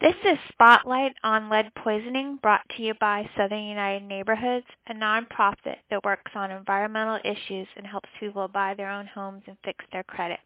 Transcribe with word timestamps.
This 0.00 0.14
is 0.24 0.38
Spotlight 0.48 1.12
on 1.24 1.50
Lead 1.50 1.74
Poisoning 1.74 2.38
brought 2.40 2.62
to 2.74 2.82
you 2.82 2.94
by 3.00 3.28
Southern 3.36 3.64
United 3.64 4.02
Neighborhoods, 4.02 4.64
a 4.88 4.94
nonprofit 4.94 5.76
that 5.90 6.02
works 6.04 6.32
on 6.34 6.50
environmental 6.50 7.18
issues 7.22 7.68
and 7.76 7.86
helps 7.86 8.08
people 8.18 8.48
buy 8.48 8.72
their 8.72 8.88
own 8.88 9.06
homes 9.06 9.42
and 9.46 9.58
fix 9.62 9.84
their 9.92 10.04
credit. 10.04 10.40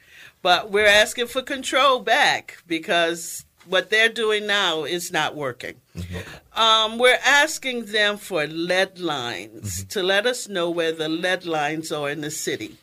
But 0.43 0.71
we're 0.71 0.87
asking 0.87 1.27
for 1.27 1.43
control 1.43 2.01
back 2.01 2.63
because 2.67 3.45
what 3.67 3.91
they're 3.91 4.09
doing 4.09 4.47
now 4.47 4.85
is 4.85 5.13
not 5.13 5.35
working. 5.35 5.77
Mm-hmm. 5.97 6.61
Um, 6.61 6.99
we're 6.99 7.19
asking 7.25 7.87
them 7.87 8.17
for 8.17 8.47
lead 8.47 8.99
lines 8.99 9.81
mm-hmm. 9.81 9.89
to 9.89 10.03
let 10.03 10.27
us 10.27 10.49
know 10.49 10.69
where 10.71 10.93
the 10.93 11.09
lead 11.09 11.47
lines 11.47 11.93
are 11.93 12.11
in 12.11 12.21
the 12.21 12.31
city 12.31 12.77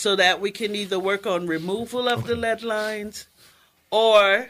so 0.00 0.16
that 0.16 0.40
we 0.40 0.50
can 0.50 0.74
either 0.74 0.98
work 0.98 1.26
on 1.26 1.46
removal 1.46 2.08
of 2.08 2.26
the 2.26 2.34
lead 2.34 2.62
lines 2.62 3.26
or 3.90 4.48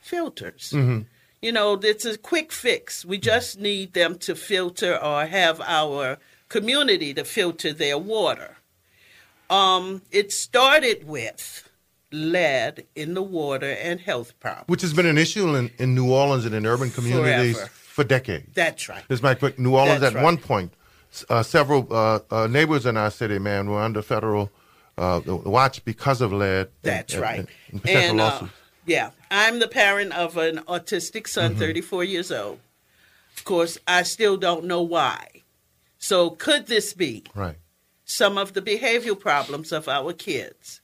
filters. 0.00 0.72
Mm-hmm. 0.74 1.02
You 1.42 1.52
know, 1.52 1.74
it's 1.74 2.06
a 2.06 2.16
quick 2.16 2.52
fix. 2.52 3.04
We 3.04 3.18
just 3.18 3.60
need 3.60 3.92
them 3.92 4.16
to 4.20 4.34
filter 4.34 4.96
or 4.96 5.26
have 5.26 5.60
our 5.60 6.18
community 6.48 7.12
to 7.14 7.24
filter 7.24 7.72
their 7.72 7.98
water. 7.98 8.56
Um, 9.50 10.02
it 10.10 10.32
started 10.32 11.06
with 11.06 11.68
lead 12.10 12.86
in 12.94 13.12
the 13.12 13.22
water 13.22 13.72
and 13.72 14.00
health 14.00 14.38
problems. 14.40 14.68
Which 14.68 14.82
has 14.82 14.94
been 14.94 15.06
an 15.06 15.18
issue 15.18 15.54
in, 15.54 15.70
in 15.78 15.94
New 15.94 16.10
Orleans 16.10 16.46
and 16.46 16.54
in 16.54 16.64
urban 16.64 16.90
communities 16.90 17.56
Forever. 17.56 17.70
for 17.70 18.04
decades. 18.04 18.54
That's 18.54 18.88
right. 18.88 19.04
This 19.08 19.22
might 19.22 19.38
put 19.38 19.58
New 19.58 19.74
Orleans 19.74 20.00
That's 20.00 20.14
at 20.14 20.16
right. 20.16 20.24
one 20.24 20.38
point. 20.38 20.72
Uh, 21.28 21.42
several 21.42 21.86
uh, 21.90 22.20
uh, 22.30 22.46
neighbors 22.46 22.86
in 22.86 22.96
our 22.96 23.10
city, 23.10 23.38
man, 23.38 23.68
were 23.68 23.82
under 23.82 24.00
federal 24.00 24.50
uh, 24.98 25.20
watch 25.26 25.84
because 25.84 26.20
of 26.20 26.32
lead. 26.32 26.68
That's 26.82 27.14
and, 27.14 27.22
right. 27.22 27.38
And, 27.40 27.48
and 27.70 27.82
potential 27.82 28.10
and, 28.10 28.20
uh, 28.20 28.46
yeah, 28.86 29.10
I'm 29.30 29.58
the 29.58 29.68
parent 29.68 30.12
of 30.12 30.36
an 30.36 30.58
autistic 30.68 31.28
son, 31.28 31.52
Mm-hmm. 31.52 31.60
34 31.60 32.04
years 32.04 32.32
old. 32.32 32.58
Of 33.36 33.44
course, 33.44 33.78
I 33.86 34.02
still 34.02 34.36
don't 34.36 34.64
know 34.64 34.82
why. 34.82 35.42
So, 35.98 36.30
could 36.30 36.66
this 36.66 36.92
be 36.94 37.24
Right. 37.34 37.56
some 38.04 38.36
of 38.36 38.52
the 38.54 38.60
behavioral 38.62 39.18
problems 39.18 39.72
of 39.72 39.88
our 39.88 40.12
kids 40.12 40.80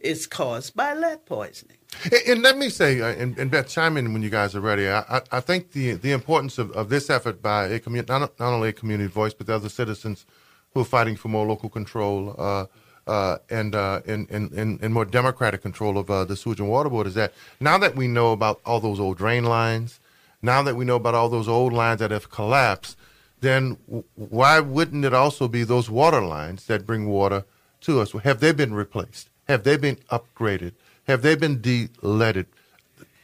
is 0.00 0.26
caused 0.26 0.74
by 0.74 0.94
lead 0.94 1.26
poisoning? 1.26 1.76
And, 2.04 2.14
and 2.28 2.42
let 2.42 2.56
me 2.58 2.68
say, 2.70 3.00
uh, 3.00 3.08
and, 3.08 3.38
and 3.38 3.50
Beth, 3.50 3.68
chime 3.68 3.96
in 3.96 4.12
when 4.12 4.22
you 4.22 4.30
guys 4.30 4.54
are 4.56 4.60
ready. 4.60 4.88
I, 4.88 5.00
I, 5.00 5.20
I 5.32 5.40
think 5.40 5.72
the 5.72 5.92
the 5.92 6.12
importance 6.12 6.58
of, 6.58 6.70
of 6.72 6.88
this 6.88 7.08
effort 7.10 7.40
by 7.42 7.66
a 7.66 7.78
community, 7.78 8.12
not, 8.12 8.38
not 8.40 8.52
only 8.52 8.70
a 8.70 8.72
community 8.72 9.08
voice, 9.08 9.34
but 9.34 9.46
the 9.46 9.54
other 9.54 9.68
citizens 9.68 10.26
who 10.72 10.80
are 10.80 10.84
fighting 10.84 11.16
for 11.16 11.28
more 11.28 11.46
local 11.46 11.68
control 11.68 12.34
uh, 12.38 12.66
uh, 13.06 13.38
and, 13.48 13.74
uh, 13.74 14.00
and, 14.06 14.28
and, 14.30 14.50
and 14.52 14.80
and 14.82 14.94
more 14.94 15.04
democratic 15.04 15.62
control 15.62 15.96
of 15.96 16.10
uh, 16.10 16.24
the 16.24 16.36
sewage 16.36 16.60
and 16.60 16.68
water 16.68 16.88
board 16.88 17.06
is 17.06 17.14
that 17.14 17.32
now 17.60 17.78
that 17.78 17.94
we 17.94 18.08
know 18.08 18.32
about 18.32 18.60
all 18.64 18.80
those 18.80 18.98
old 18.98 19.16
drain 19.16 19.44
lines, 19.44 20.00
now 20.42 20.62
that 20.62 20.76
we 20.76 20.84
know 20.84 20.96
about 20.96 21.14
all 21.14 21.28
those 21.28 21.48
old 21.48 21.72
lines 21.72 22.00
that 22.00 22.10
have 22.10 22.30
collapsed, 22.30 22.96
then 23.40 23.76
w- 23.86 24.04
why 24.14 24.60
wouldn't 24.60 25.04
it 25.04 25.14
also 25.14 25.46
be 25.46 25.62
those 25.62 25.88
water 25.88 26.20
lines 26.20 26.66
that 26.66 26.84
bring 26.86 27.06
water 27.08 27.44
to 27.82 28.00
us? 28.00 28.12
Have 28.12 28.40
they 28.40 28.52
been 28.52 28.74
replaced? 28.74 29.30
Have 29.46 29.62
they 29.62 29.76
been 29.76 29.96
upgraded? 30.10 30.72
Have 31.06 31.22
they 31.22 31.36
been 31.36 31.60
de-leaded? 31.60 32.46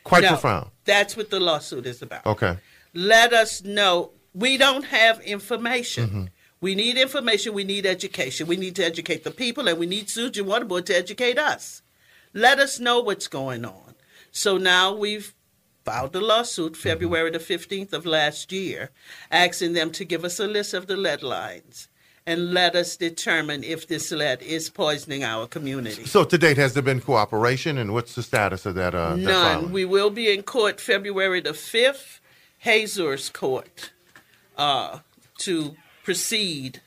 Quite 0.05 0.23
no, 0.23 0.29
profound. 0.29 0.71
That's 0.85 1.17
what 1.17 1.31
the 1.31 1.41
lawsuit 1.41 1.87
is 1.87 2.03
about. 2.03 2.27
Okay. 2.27 2.59
Let 2.95 3.33
us 3.33 3.63
know. 3.63 4.11
We 4.35 4.57
don't 4.57 4.85
have 4.85 5.21
information. 5.21 6.09
Mm-hmm. 6.09 6.25
We 6.63 6.75
need 6.77 6.97
information. 6.97 7.53
We 7.53 7.65
need 7.65 7.85
education. 7.85 8.47
We 8.47 8.57
need 8.57 8.77
to 8.77 8.85
educate 8.85 9.25
the 9.25 9.33
people, 9.33 9.69
and 9.69 9.79
we 9.79 9.87
need 9.87 10.09
Sewage 10.09 10.39
and 10.39 10.47
Water 10.47 10.65
Board 10.65 10.87
to 10.87 10.97
educate 10.97 11.37
us. 11.37 11.83
Let 12.33 12.59
us 12.61 12.79
know 12.79 13.01
what's 13.01 13.29
going 13.29 13.65
on. 13.65 13.97
So 14.31 14.57
now 14.57 14.95
we've 14.95 15.35
filed 15.85 16.15
a 16.17 16.21
lawsuit 16.21 16.73
Mm-hmm. 16.73 16.89
February 16.89 17.31
the 17.33 17.41
15th 17.41 17.93
of 17.93 18.07
last 18.07 18.53
year, 18.53 18.91
asking 19.31 19.73
them 19.73 19.91
to 19.91 20.05
give 20.05 20.25
us 20.25 20.39
a 20.39 20.47
list 20.47 20.73
of 20.73 20.87
the 20.87 20.97
lead 20.97 21.23
lines 21.23 21.89
and 22.25 22.55
let 22.55 22.77
us 22.77 22.97
determine 22.97 23.65
if 23.65 23.89
this 23.89 24.13
lead 24.13 24.41
is 24.43 24.71
poisoning 24.71 25.25
our 25.25 25.49
community. 25.49 26.05
So 26.05 26.23
to 26.23 26.39
date, 26.39 26.57
has 26.57 26.75
there 26.75 26.83
been 26.83 27.01
cooperation, 27.01 27.77
and 27.79 27.93
what's 27.93 28.15
the 28.15 28.23
status 28.23 28.65
of 28.65 28.77
that? 28.77 28.95
Uh, 28.95 29.17
None. 29.17 29.27
filing? 29.27 29.73
We 29.73 29.85
will 29.85 30.11
be 30.11 30.33
in 30.33 30.45
court 30.45 30.81
February 30.81 31.41
the 31.41 31.51
5th, 31.51 32.21
Hazeur's 32.65 33.29
Court, 33.29 33.91
uh, 34.57 35.01
to 35.39 35.75
proceed 36.05 36.81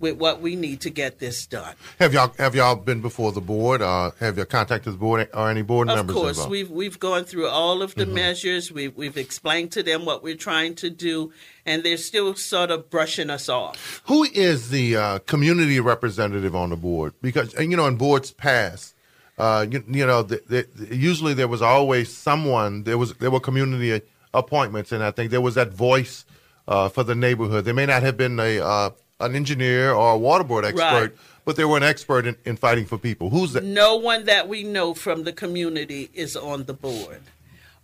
with 0.00 0.16
what 0.16 0.40
we 0.40 0.54
need 0.54 0.80
to 0.80 0.90
get 0.90 1.18
this 1.18 1.46
done. 1.46 1.74
Have 1.98 2.14
y'all 2.14 2.32
have 2.38 2.54
y'all 2.54 2.76
been 2.76 3.00
before 3.00 3.32
the 3.32 3.40
board? 3.40 3.82
Uh, 3.82 4.12
have 4.20 4.38
you 4.38 4.44
contacted 4.44 4.92
the 4.92 4.96
board 4.96 5.28
or 5.34 5.50
any 5.50 5.62
board 5.62 5.88
Of 5.88 5.96
members 5.96 6.16
Of 6.16 6.22
course, 6.22 6.36
involved? 6.36 6.50
we've 6.50 6.70
we've 6.70 7.00
gone 7.00 7.24
through 7.24 7.48
all 7.48 7.82
of 7.82 7.94
the 7.94 8.06
measures. 8.06 8.70
We've 8.70 8.96
we've 8.96 9.16
explained 9.16 9.72
to 9.72 9.82
them 9.82 10.04
what 10.04 10.22
we're 10.22 10.36
trying 10.36 10.74
to 10.76 10.90
do, 10.90 11.32
and 11.66 11.82
they're 11.82 11.96
still 11.96 12.34
sort 12.34 12.70
of 12.70 12.90
brushing 12.90 13.30
us 13.30 13.48
off. 13.48 14.02
Who 14.04 14.24
is 14.24 14.70
the 14.70 14.96
uh, 14.96 15.18
community 15.20 15.80
representative 15.80 16.54
on 16.54 16.70
the 16.70 16.76
board? 16.76 17.14
Because 17.20 17.56
uh, 17.58 17.62
you 17.62 17.76
know, 17.76 17.86
in 17.86 17.96
boards 17.96 18.30
past, 18.30 18.94
uh, 19.36 19.66
you, 19.68 19.82
you 19.88 20.06
know, 20.06 20.22
the, 20.22 20.42
the, 20.76 20.94
usually 20.94 21.34
there 21.34 21.48
was 21.48 21.62
always 21.62 22.14
someone. 22.16 22.84
There 22.84 22.98
was 22.98 23.14
there 23.14 23.30
were 23.30 23.40
community 23.40 24.00
appointments, 24.32 24.92
and 24.92 25.02
I 25.02 25.10
think 25.10 25.32
there 25.32 25.40
was 25.40 25.56
that 25.56 25.72
voice 25.72 26.24
uh, 26.68 26.88
for 26.88 27.02
the 27.02 27.14
neighborhood. 27.16 27.64
There 27.64 27.74
may 27.74 27.86
not 27.86 28.02
have 28.04 28.16
been 28.16 28.38
a 28.38 28.60
uh, 28.60 28.90
an 29.18 29.34
engineer 29.34 29.90
or 29.92 30.12
a 30.12 30.18
water 30.18 30.44
board 30.44 30.64
expert, 30.64 30.82
Right. 30.82 31.12
but 31.44 31.56
they 31.56 31.64
were 31.64 31.76
an 31.76 31.82
expert 31.82 32.24
in, 32.24 32.36
in 32.44 32.56
fighting 32.56 32.86
for 32.86 32.98
people. 32.98 33.30
Who's 33.30 33.52
that? 33.54 33.64
No 33.64 33.96
one 33.96 34.26
that 34.26 34.48
we 34.48 34.62
know 34.62 34.94
from 34.94 35.24
the 35.24 35.32
community 35.32 36.08
is 36.14 36.36
on 36.36 36.64
the 36.64 36.74
board. 36.74 37.22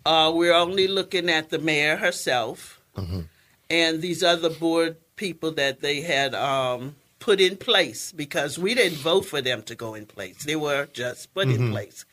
Uh, 0.07 0.31
we're 0.33 0.55
only 0.55 0.87
looking 0.87 1.29
at 1.29 1.49
the 1.51 1.59
mayor 1.59 1.97
herself 1.97 2.81
and 3.71 4.01
these 4.03 4.23
other 4.23 4.51
board 4.51 4.97
people 5.17 5.51
that 5.53 5.81
they 5.81 6.03
had 6.03 6.35
um, 6.35 6.95
put 7.19 7.41
in 7.41 7.57
place 7.57 8.13
because 8.13 8.59
we 8.59 8.75
didn't 8.75 8.99
vote 8.99 9.25
for 9.25 9.41
them 9.41 9.63
to 9.63 9.75
go 9.75 9.95
in 9.95 10.07
place. 10.07 10.45
They 10.45 10.57
were 10.57 10.87
just 10.93 11.33
put 11.35 11.49
in 11.49 11.71
place. 11.73 12.05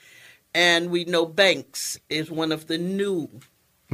And 0.55 0.89
we 0.89 1.05
know 1.05 1.25
Banks 1.25 1.99
is 2.09 2.31
one 2.31 2.51
of 2.51 2.67
the 2.67 2.77
new. 2.77 3.29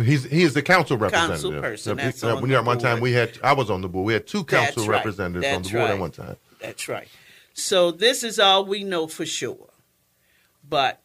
He's 0.01 0.25
he 0.25 0.43
is 0.43 0.53
the 0.53 0.61
council 0.61 0.97
representative. 0.97 1.41
Council 1.41 1.61
person, 1.61 1.97
that's 1.97 2.23
uh, 2.23 2.35
on 2.35 2.41
when 2.41 2.51
the 2.51 2.57
at 2.57 2.65
one 2.65 2.77
time 2.77 2.99
we 2.99 3.13
had 3.13 3.37
I 3.43 3.53
was 3.53 3.71
on 3.71 3.81
the 3.81 3.89
board. 3.89 4.05
We 4.05 4.13
had 4.13 4.27
two 4.27 4.43
That's 4.43 4.75
council 4.75 4.83
right. 4.83 4.97
representatives 4.97 5.45
on 5.45 5.63
the 5.63 5.69
That's 5.69 5.71
board 5.71 5.89
at 5.89 5.99
one 5.99 6.11
time. 6.11 6.35
That's 6.59 6.87
right. 6.87 7.07
So 7.53 7.89
this 7.89 8.23
is 8.23 8.39
all 8.39 8.65
we 8.65 8.83
know 8.83 9.07
for 9.07 9.25
sure. 9.25 9.69
But 10.67 11.01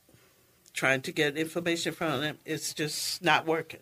trying 0.75 1.01
to 1.03 1.13
get 1.13 1.39
information 1.39 1.95
from 1.95 2.21
them, 2.21 2.39
it's 2.45 2.75
just 2.75 3.23
not 3.23 3.47
working. 3.47 3.81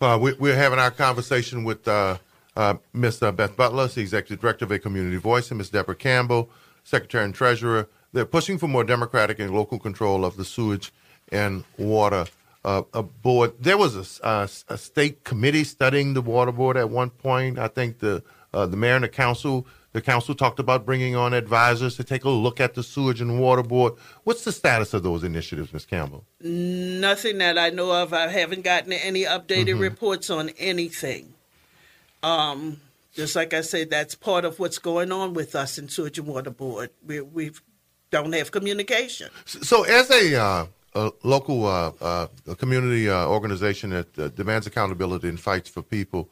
Uh, 0.00 0.18
we, 0.20 0.32
we're 0.34 0.56
having 0.56 0.78
our 0.78 0.90
conversation 0.90 1.64
with 1.64 1.86
uh, 1.88 2.18
uh, 2.56 2.74
Ms. 2.92 3.22
uh, 3.22 3.32
Beth 3.32 3.56
Butler, 3.56 3.86
the 3.86 4.00
Executive 4.00 4.40
Director 4.40 4.64
of 4.64 4.72
A 4.72 4.78
Community 4.78 5.16
Voice, 5.16 5.50
and 5.50 5.58
Ms. 5.58 5.70
Deborah 5.70 5.94
Campbell, 5.94 6.50
Secretary 6.84 7.24
and 7.24 7.34
Treasurer. 7.34 7.88
They're 8.12 8.26
pushing 8.26 8.58
for 8.58 8.66
more 8.68 8.84
democratic 8.84 9.38
and 9.38 9.54
local 9.54 9.78
control 9.78 10.24
of 10.24 10.36
the 10.36 10.44
sewage 10.44 10.92
and 11.30 11.64
water 11.78 12.26
uh, 12.64 12.82
uh, 12.92 13.02
board. 13.02 13.52
There 13.60 13.78
was 13.78 14.20
a, 14.20 14.26
uh, 14.26 14.46
a 14.68 14.78
state 14.78 15.24
committee 15.24 15.64
studying 15.64 16.14
the 16.14 16.22
water 16.22 16.52
board 16.52 16.76
at 16.76 16.90
one 16.90 17.10
point. 17.10 17.58
I 17.58 17.68
think 17.68 17.98
the 18.00 18.22
uh, 18.52 18.66
the 18.66 18.76
mayor 18.76 18.96
and 18.96 19.04
the 19.04 19.08
council 19.08 19.66
The 19.92 20.00
council 20.00 20.34
talked 20.36 20.60
about 20.60 20.84
bringing 20.86 21.16
on 21.16 21.34
advisors 21.34 21.96
to 21.96 22.04
take 22.04 22.24
a 22.24 22.30
look 22.30 22.60
at 22.60 22.74
the 22.74 22.82
sewage 22.82 23.20
and 23.20 23.40
water 23.40 23.62
board. 23.64 23.94
What's 24.22 24.44
the 24.44 24.52
status 24.52 24.94
of 24.94 25.02
those 25.02 25.24
initiatives, 25.24 25.72
Ms. 25.72 25.84
Campbell? 25.84 26.24
Nothing 26.40 27.38
that 27.38 27.58
I 27.58 27.70
know 27.70 27.90
of. 27.90 28.12
I 28.12 28.28
haven't 28.28 28.62
gotten 28.62 28.92
any 28.92 29.24
updated 29.24 29.74
Mm-hmm. 29.74 29.80
reports 29.90 30.30
on 30.30 30.50
anything. 30.58 31.34
Um, 32.22 32.80
just 33.14 33.34
like 33.34 33.52
I 33.52 33.62
said, 33.62 33.90
that's 33.90 34.14
part 34.14 34.44
of 34.44 34.58
what's 34.60 34.78
going 34.78 35.10
on 35.10 35.34
with 35.34 35.54
us 35.56 35.78
in 35.78 35.88
Sewage 35.88 36.18
and 36.18 36.28
Water 36.28 36.50
Board. 36.50 36.90
We 37.04 37.20
we 37.20 37.50
don't 38.10 38.32
have 38.34 38.50
communication. 38.52 39.30
So, 39.44 39.82
as 39.84 40.10
a, 40.10 40.36
uh, 40.40 40.66
a 40.94 41.12
local 41.22 41.66
uh, 41.66 41.92
uh, 42.00 42.26
a 42.48 42.56
community 42.56 43.08
uh, 43.08 43.26
organization 43.26 43.90
that 43.90 44.18
uh, 44.18 44.28
demands 44.28 44.66
accountability 44.66 45.28
and 45.28 45.38
fights 45.38 45.68
for 45.70 45.82
people, 45.82 46.30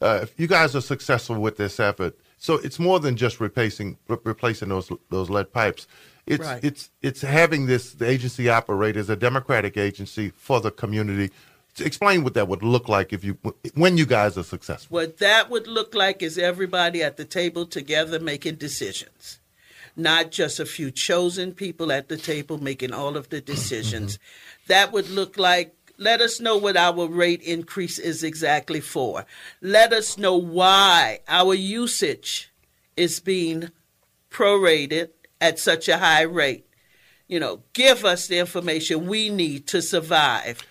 uh, 0.00 0.20
if 0.22 0.38
you 0.38 0.46
guys 0.46 0.74
are 0.74 0.80
successful 0.80 1.38
with 1.38 1.56
this 1.56 1.78
effort, 1.78 2.18
so 2.38 2.54
it's 2.54 2.78
more 2.80 2.98
than 2.98 3.16
just 3.16 3.40
replacing 3.40 3.96
re- 4.08 4.18
replacing 4.24 4.68
those 4.68 4.90
those 5.10 5.30
lead 5.30 5.52
pipes. 5.52 5.86
It's 6.26 6.44
Right. 6.44 6.64
it's 6.64 6.90
it's 7.00 7.20
having 7.22 7.66
this 7.66 7.92
the 7.94 8.08
agency 8.08 8.48
operate 8.48 8.96
as 8.96 9.08
a 9.10 9.16
democratic 9.16 9.76
agency 9.76 10.30
for 10.36 10.60
the 10.60 10.70
community. 10.70 11.30
Explain 11.78 12.22
what 12.22 12.34
that 12.34 12.48
would 12.48 12.62
look 12.62 12.88
like 12.88 13.12
if 13.12 13.24
you 13.24 13.38
when 13.74 13.96
you 13.96 14.06
guys 14.06 14.36
are 14.36 14.42
successful. 14.42 14.94
What 14.94 15.18
that 15.18 15.48
would 15.50 15.66
look 15.66 15.94
like 15.94 16.22
is 16.22 16.36
everybody 16.36 17.02
at 17.02 17.16
the 17.16 17.24
table 17.24 17.64
together 17.64 18.20
making 18.20 18.56
decisions, 18.56 19.38
not 19.96 20.30
just 20.30 20.58
a 20.58 20.66
few 20.66 20.90
chosen 20.90 21.52
people 21.52 21.92
at 21.92 22.08
the 22.08 22.16
table 22.16 22.58
making 22.58 22.92
all 22.92 23.16
of 23.16 23.28
the 23.28 23.40
decisions. 23.40 24.18
that 24.68 24.92
would 24.92 25.10
look 25.10 25.36
like 25.36 25.74
let 25.98 26.20
us 26.20 26.40
know 26.40 26.56
what 26.56 26.76
our 26.76 27.06
rate 27.06 27.42
increase 27.42 27.98
is 27.98 28.24
exactly 28.24 28.80
for. 28.80 29.24
Let 29.60 29.92
us 29.92 30.18
know 30.18 30.36
why 30.36 31.20
our 31.28 31.54
usage 31.54 32.50
is 32.96 33.20
being 33.20 33.70
prorated 34.30 35.10
at 35.40 35.58
such 35.58 35.88
a 35.88 35.98
high 35.98 36.22
rate. 36.22 36.66
You 37.28 37.40
know, 37.40 37.62
give 37.72 38.04
us 38.04 38.26
the 38.26 38.38
information 38.38 39.06
we 39.06 39.30
need 39.30 39.66
to 39.68 39.80
survive. 39.80 40.66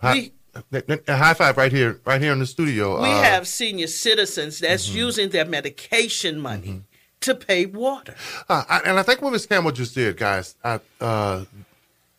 High, 0.00 0.30
a 0.72 1.16
high 1.16 1.34
five 1.34 1.56
right 1.56 1.72
here, 1.72 2.00
right 2.04 2.20
here 2.20 2.32
in 2.32 2.38
the 2.38 2.46
studio. 2.46 3.02
We 3.02 3.08
Uh, 3.08 3.22
have 3.22 3.48
senior 3.48 3.86
citizens 3.86 4.60
that's 4.60 4.88
using 4.88 5.30
their 5.30 5.44
medication 5.44 6.40
money 6.40 6.82
to 7.20 7.34
pay 7.34 7.66
water. 7.66 8.14
Uh, 8.48 8.64
I, 8.68 8.80
and 8.86 8.98
I 8.98 9.02
think 9.02 9.20
what 9.22 9.32
Ms. 9.32 9.46
Campbell 9.46 9.72
just 9.72 9.94
did, 9.94 10.16
guys, 10.16 10.54
I, 10.64 10.80
uh, 11.00 11.44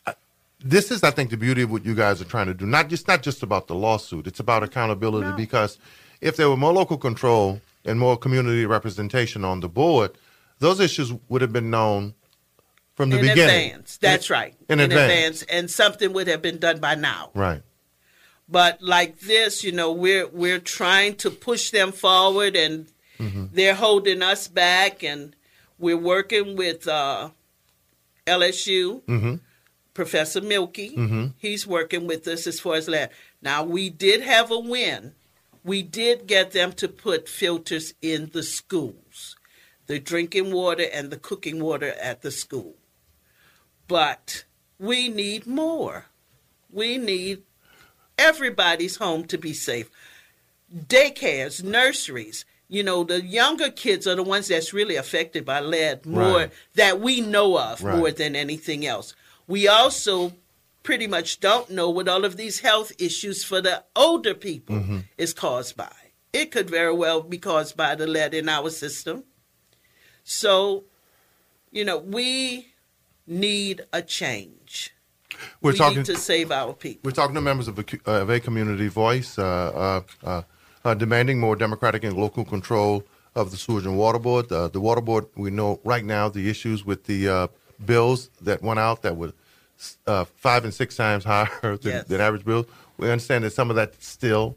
I- 0.05 0.13
this 0.63 0.91
is, 0.91 1.03
I 1.03 1.11
think, 1.11 1.29
the 1.31 1.37
beauty 1.37 1.63
of 1.63 1.71
what 1.71 1.83
you 1.85 1.95
guys 1.95 2.21
are 2.21 2.25
trying 2.25 2.47
to 2.47 2.53
do. 2.53 2.65
Not 2.65 2.87
just 2.89 3.07
not 3.07 3.23
just 3.23 3.41
about 3.43 3.67
the 3.67 3.75
lawsuit; 3.75 4.27
it's 4.27 4.39
about 4.39 4.61
accountability. 4.63 5.29
No. 5.29 5.35
Because 5.35 5.77
if 6.21 6.37
there 6.37 6.49
were 6.49 6.57
more 6.57 6.71
local 6.73 6.97
control 6.97 7.61
and 7.83 7.99
more 7.99 8.15
community 8.15 8.65
representation 8.65 9.43
on 9.43 9.59
the 9.61 9.69
board, 9.69 10.11
those 10.59 10.79
issues 10.79 11.13
would 11.29 11.41
have 11.41 11.51
been 11.51 11.71
known 11.71 12.13
from 12.93 13.09
the 13.09 13.15
beginning. 13.17 13.31
in 13.31 13.35
beginning. 13.47 13.65
advance. 13.71 13.97
That's 13.97 14.29
In- 14.29 14.33
right. 14.33 14.53
In, 14.69 14.79
advance. 14.79 15.41
and 15.43 15.71
something 15.71 16.13
would 16.13 16.27
have 16.27 16.43
been 16.43 16.59
done 16.59 16.79
by 16.79 16.93
now. 16.93 17.31
right? 17.33 17.63
But 18.47 18.81
like 18.83 19.19
this, 19.21 19.63
you 19.63 19.71
know, 19.71 19.91
we're 19.91 20.27
we're 20.27 20.59
trying 20.59 21.15
to 21.15 21.31
push 21.31 21.71
them 21.71 21.91
forward, 21.91 22.55
and 22.55 22.85
Mm-hmm. 23.21 23.45
they're 23.53 23.75
holding 23.75 24.21
us 24.21 24.47
back, 24.47 25.03
and 25.03 25.35
we're 25.79 25.97
working 25.97 26.55
with 26.55 26.87
uh, 26.87 27.29
LSU. 28.27 29.01
Mm-hmm. 29.03 29.35
Professor 29.93 30.39
Mielke, 30.41 30.95
Mm-hmm. 30.95 31.25
he's 31.37 31.67
working 31.67 32.07
with 32.07 32.25
us 32.27 32.47
as 32.47 32.59
far 32.59 32.75
as 32.75 32.85
that. 32.85 33.11
Now 33.41 33.63
we 33.63 33.89
did 33.89 34.21
have 34.21 34.49
a 34.49 34.57
win. 34.59 35.13
We 35.63 35.83
did 35.83 36.27
get 36.27 36.51
them 36.51 36.71
to 36.73 36.87
put 36.87 37.27
filters 37.27 37.93
in 38.01 38.29
the 38.33 38.41
schools, 38.41 39.35
the 39.87 39.99
drinking 39.99 40.53
water 40.53 40.85
and 40.91 41.11
the 41.11 41.17
cooking 41.17 41.61
water 41.61 41.93
at 42.01 42.21
the 42.21 42.31
school. 42.31 42.75
But 43.87 44.45
we 44.79 45.09
need 45.09 45.45
more. 45.45 46.05
We 46.71 46.97
need 46.97 47.43
everybody's 48.17 48.95
home 48.95 49.25
to 49.25 49.37
be 49.37 49.53
safe. 49.53 49.89
Daycares, 50.73 51.61
nurseries, 51.63 52.45
you 52.71 52.81
know, 52.83 53.03
the 53.03 53.21
younger 53.21 53.69
kids 53.69 54.07
are 54.07 54.15
the 54.15 54.23
ones 54.23 54.47
that's 54.47 54.71
really 54.73 54.95
affected 54.95 55.43
by 55.45 55.59
lead 55.59 56.05
more 56.05 56.37
Right. 56.37 56.51
that 56.75 57.01
we 57.01 57.19
know 57.19 57.57
of 57.59 57.83
Right. 57.83 57.97
more 57.97 58.11
than 58.11 58.33
anything 58.35 58.85
else. 58.85 59.13
We 59.45 59.67
also 59.67 60.33
pretty 60.81 61.05
much 61.05 61.41
don't 61.41 61.69
know 61.69 61.89
what 61.89 62.07
all 62.07 62.23
of 62.23 62.37
these 62.37 62.61
health 62.61 62.93
issues 62.97 63.43
for 63.43 63.59
the 63.61 63.83
older 63.95 64.33
people 64.33 64.77
Mm-hmm. 64.77 64.99
is 65.17 65.33
caused 65.33 65.75
by. 65.75 65.93
It 66.31 66.49
could 66.53 66.69
very 66.69 66.93
well 66.93 67.21
be 67.21 67.37
caused 67.37 67.75
by 67.75 67.93
the 67.95 68.07
lead 68.07 68.33
in 68.33 68.47
our 68.47 68.69
system. 68.69 69.25
So, 70.23 70.85
you 71.71 71.83
know, 71.83 71.97
we 71.97 72.69
need 73.27 73.81
a 73.91 74.01
change. 74.01 74.93
We're 75.61 75.73
we 75.73 75.77
talking. 75.77 75.97
need 75.97 76.05
to 76.05 76.17
save 76.17 76.51
our 76.51 76.73
people. 76.73 77.01
We're 77.03 77.11
talking 77.21 77.35
to 77.35 77.41
members 77.41 77.67
of 77.67 77.77
a, 77.79 77.83
uh, 78.07 78.21
of 78.21 78.29
a 78.29 78.39
community 78.39 78.87
voice, 78.87 79.37
uh, 79.37 79.43
uh, 79.43 80.01
uh, 80.25 80.41
uh, 80.85 80.93
demanding 80.93 81.39
more 81.39 81.55
democratic 81.55 82.03
and 82.03 82.15
local 82.17 82.43
control 82.45 83.03
of 83.35 83.51
the 83.51 83.57
sewage 83.57 83.85
and 83.85 83.97
water 83.97 84.19
board. 84.19 84.51
Uh, 84.51 84.67
the 84.67 84.79
water 84.81 85.01
board, 85.01 85.25
we 85.35 85.49
know 85.49 85.79
right 85.83 86.03
now 86.03 86.27
the 86.29 86.49
issues 86.49 86.85
with 86.85 87.05
the 87.05 87.27
uh, 87.29 87.47
bills 87.85 88.29
that 88.41 88.61
went 88.61 88.79
out 88.79 89.01
that 89.03 89.15
were 89.15 89.31
uh, 90.07 90.25
five 90.25 90.63
and 90.63 90.73
six 90.73 90.95
times 90.95 91.23
higher 91.33 91.47
than, 91.61 91.79
Yes. 91.93 92.05
than 92.07 92.21
average 92.21 92.45
bills. 92.45 92.65
We 92.97 93.09
understand 93.09 93.43
that 93.45 93.51
some 93.53 93.69
of 93.69 93.75
that's 93.75 94.05
still 94.05 94.55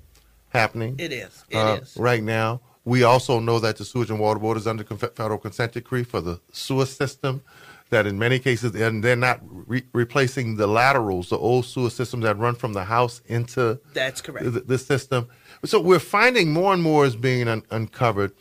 happening 0.50 0.96
It 0.98 1.12
is. 1.12 1.44
It 1.50 1.82
is. 1.82 1.96
right 1.96 2.22
now. 2.22 2.60
We 2.86 3.02
also 3.02 3.40
know 3.40 3.58
that 3.60 3.76
the 3.78 3.84
sewage 3.84 4.10
and 4.10 4.20
water 4.20 4.38
board 4.38 4.58
is 4.58 4.66
under 4.66 4.84
federal 4.84 5.38
consent 5.38 5.72
decree 5.72 6.04
for 6.04 6.20
the 6.20 6.38
sewer 6.52 6.84
system. 6.84 7.42
That 7.94 8.08
in 8.08 8.18
many 8.18 8.40
cases, 8.40 8.74
and 8.74 9.04
they're 9.04 9.14
not 9.14 9.38
re- 9.48 9.84
replacing 9.92 10.56
the 10.56 10.66
laterals, 10.66 11.28
the 11.28 11.38
old 11.38 11.64
sewer 11.64 11.90
systems 11.90 12.24
that 12.24 12.36
run 12.36 12.56
from 12.56 12.72
the 12.72 12.82
house 12.84 13.22
into 13.26 13.80
That's 13.92 14.20
correct. 14.20 14.44
the, 14.52 14.60
the 14.60 14.78
system. 14.78 15.28
So 15.64 15.80
we're 15.80 16.00
finding 16.00 16.52
more 16.52 16.72
and 16.74 16.82
more 16.82 17.06
is 17.06 17.14
being 17.14 17.46
un- 17.46 17.62
uncovered. 17.70 18.32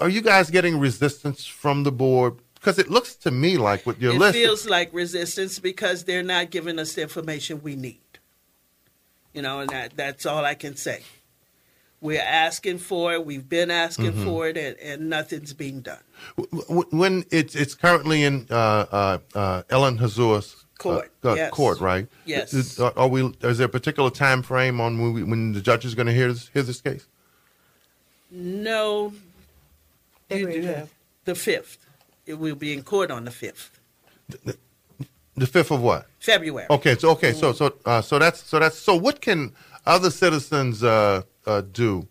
Are 0.00 0.08
you 0.08 0.20
guys 0.20 0.50
getting 0.50 0.80
resistance 0.80 1.46
from 1.46 1.84
the 1.84 1.92
board? 1.92 2.40
Because 2.56 2.76
it 2.80 2.90
looks 2.90 3.14
to 3.16 3.30
me 3.30 3.56
like 3.56 3.86
what 3.86 4.00
you're 4.00 4.14
it 4.14 4.18
listing. 4.18 4.42
feels 4.42 4.68
like 4.68 4.92
resistance 4.92 5.60
because 5.60 6.04
they're 6.04 6.24
not 6.24 6.50
giving 6.50 6.78
us 6.80 6.94
the 6.94 7.02
information 7.02 7.62
we 7.62 7.76
need. 7.76 8.00
You 9.32 9.42
know, 9.42 9.60
and 9.60 9.70
that, 9.70 9.96
that's 9.96 10.26
all 10.26 10.44
I 10.44 10.54
can 10.54 10.74
say. 10.74 11.04
We're 12.00 12.22
asking 12.22 12.78
for 12.78 13.12
it. 13.12 13.26
We've 13.26 13.46
been 13.48 13.70
asking 13.70 14.12
Mm-hmm. 14.12 14.24
for 14.24 14.48
it, 14.48 14.56
and, 14.56 14.76
and 14.78 15.10
nothing's 15.10 15.52
being 15.52 15.80
done. 15.82 16.02
W- 16.38 16.64
w- 16.68 16.88
when 16.90 17.24
it's 17.30 17.54
it's 17.54 17.74
currently 17.74 18.24
in 18.24 18.46
uh, 18.50 18.54
uh, 18.54 19.18
uh, 19.34 19.62
Ellen 19.68 19.98
Hazeur's 19.98 20.64
Court, 20.78 21.12
uh, 21.22 21.32
uh, 21.32 21.34
yes. 21.34 21.50
court, 21.50 21.78
right? 21.80 22.06
Yes. 22.24 22.54
Is, 22.54 22.80
are 22.80 22.94
are 22.96 23.06
we? 23.08 23.24
Is 23.42 23.58
there 23.58 23.66
a 23.66 23.68
particular 23.70 24.08
time 24.08 24.42
frame 24.42 24.80
on 24.80 24.98
when, 24.98 25.12
we, 25.12 25.22
when 25.24 25.52
the 25.52 25.60
judge 25.60 25.84
is 25.84 25.94
going 25.94 26.06
to 26.06 26.14
hear 26.14 26.32
this, 26.32 26.48
hear 26.54 26.62
this 26.62 26.80
case? 26.80 27.06
No, 28.30 29.12
you 30.30 30.50
do 30.50 30.62
have 30.62 30.88
the 31.26 31.34
fifth. 31.34 31.76
It 32.24 32.34
will 32.38 32.54
be 32.54 32.72
in 32.72 32.82
court 32.82 33.10
on 33.10 33.24
the 33.26 33.30
fifth, 33.30 33.78
The 35.36 35.46
fifth 35.46 35.70
of 35.70 35.82
what? 35.82 36.06
February. 36.18 36.66
Okay, 36.70 36.94
so 36.96 37.10
okay, 37.10 37.32
so 37.32 37.52
so 37.52 37.74
uh, 37.84 38.00
so 38.00 38.18
that's 38.18 38.42
so 38.42 38.58
that's 38.58 38.78
so. 38.78 38.94
What 38.96 39.20
can 39.20 39.52
other 39.84 40.10
citizens 40.10 40.82
uh, 40.82 41.22
uh, 41.50 41.62
do 41.62 42.08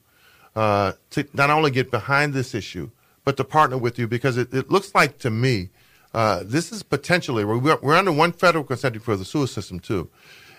uh, 0.55 0.93
to 1.11 1.27
not 1.33 1.49
only 1.49 1.71
get 1.71 1.89
behind 1.91 2.33
this 2.33 2.53
issue, 2.53 2.89
but 3.25 3.37
to 3.37 3.43
partner 3.43 3.77
with 3.77 3.97
you? 3.99 4.07
Because 4.07 4.35
it, 4.37 4.53
it 4.53 4.69
looks 4.69 4.93
like 4.93 5.17
to 5.19 5.29
me 5.29 5.69
uh, 6.13 6.41
this 6.43 6.71
is 6.71 6.81
potentially 6.83 7.43
we're, 7.45 7.77
we're 7.81 7.95
under 7.95 8.11
one 8.11 8.31
federal 8.31 8.63
consent 8.63 9.01
for 9.01 9.15
the 9.15 9.25
sewer 9.25 9.47
system 9.47 9.79
too, 9.79 10.09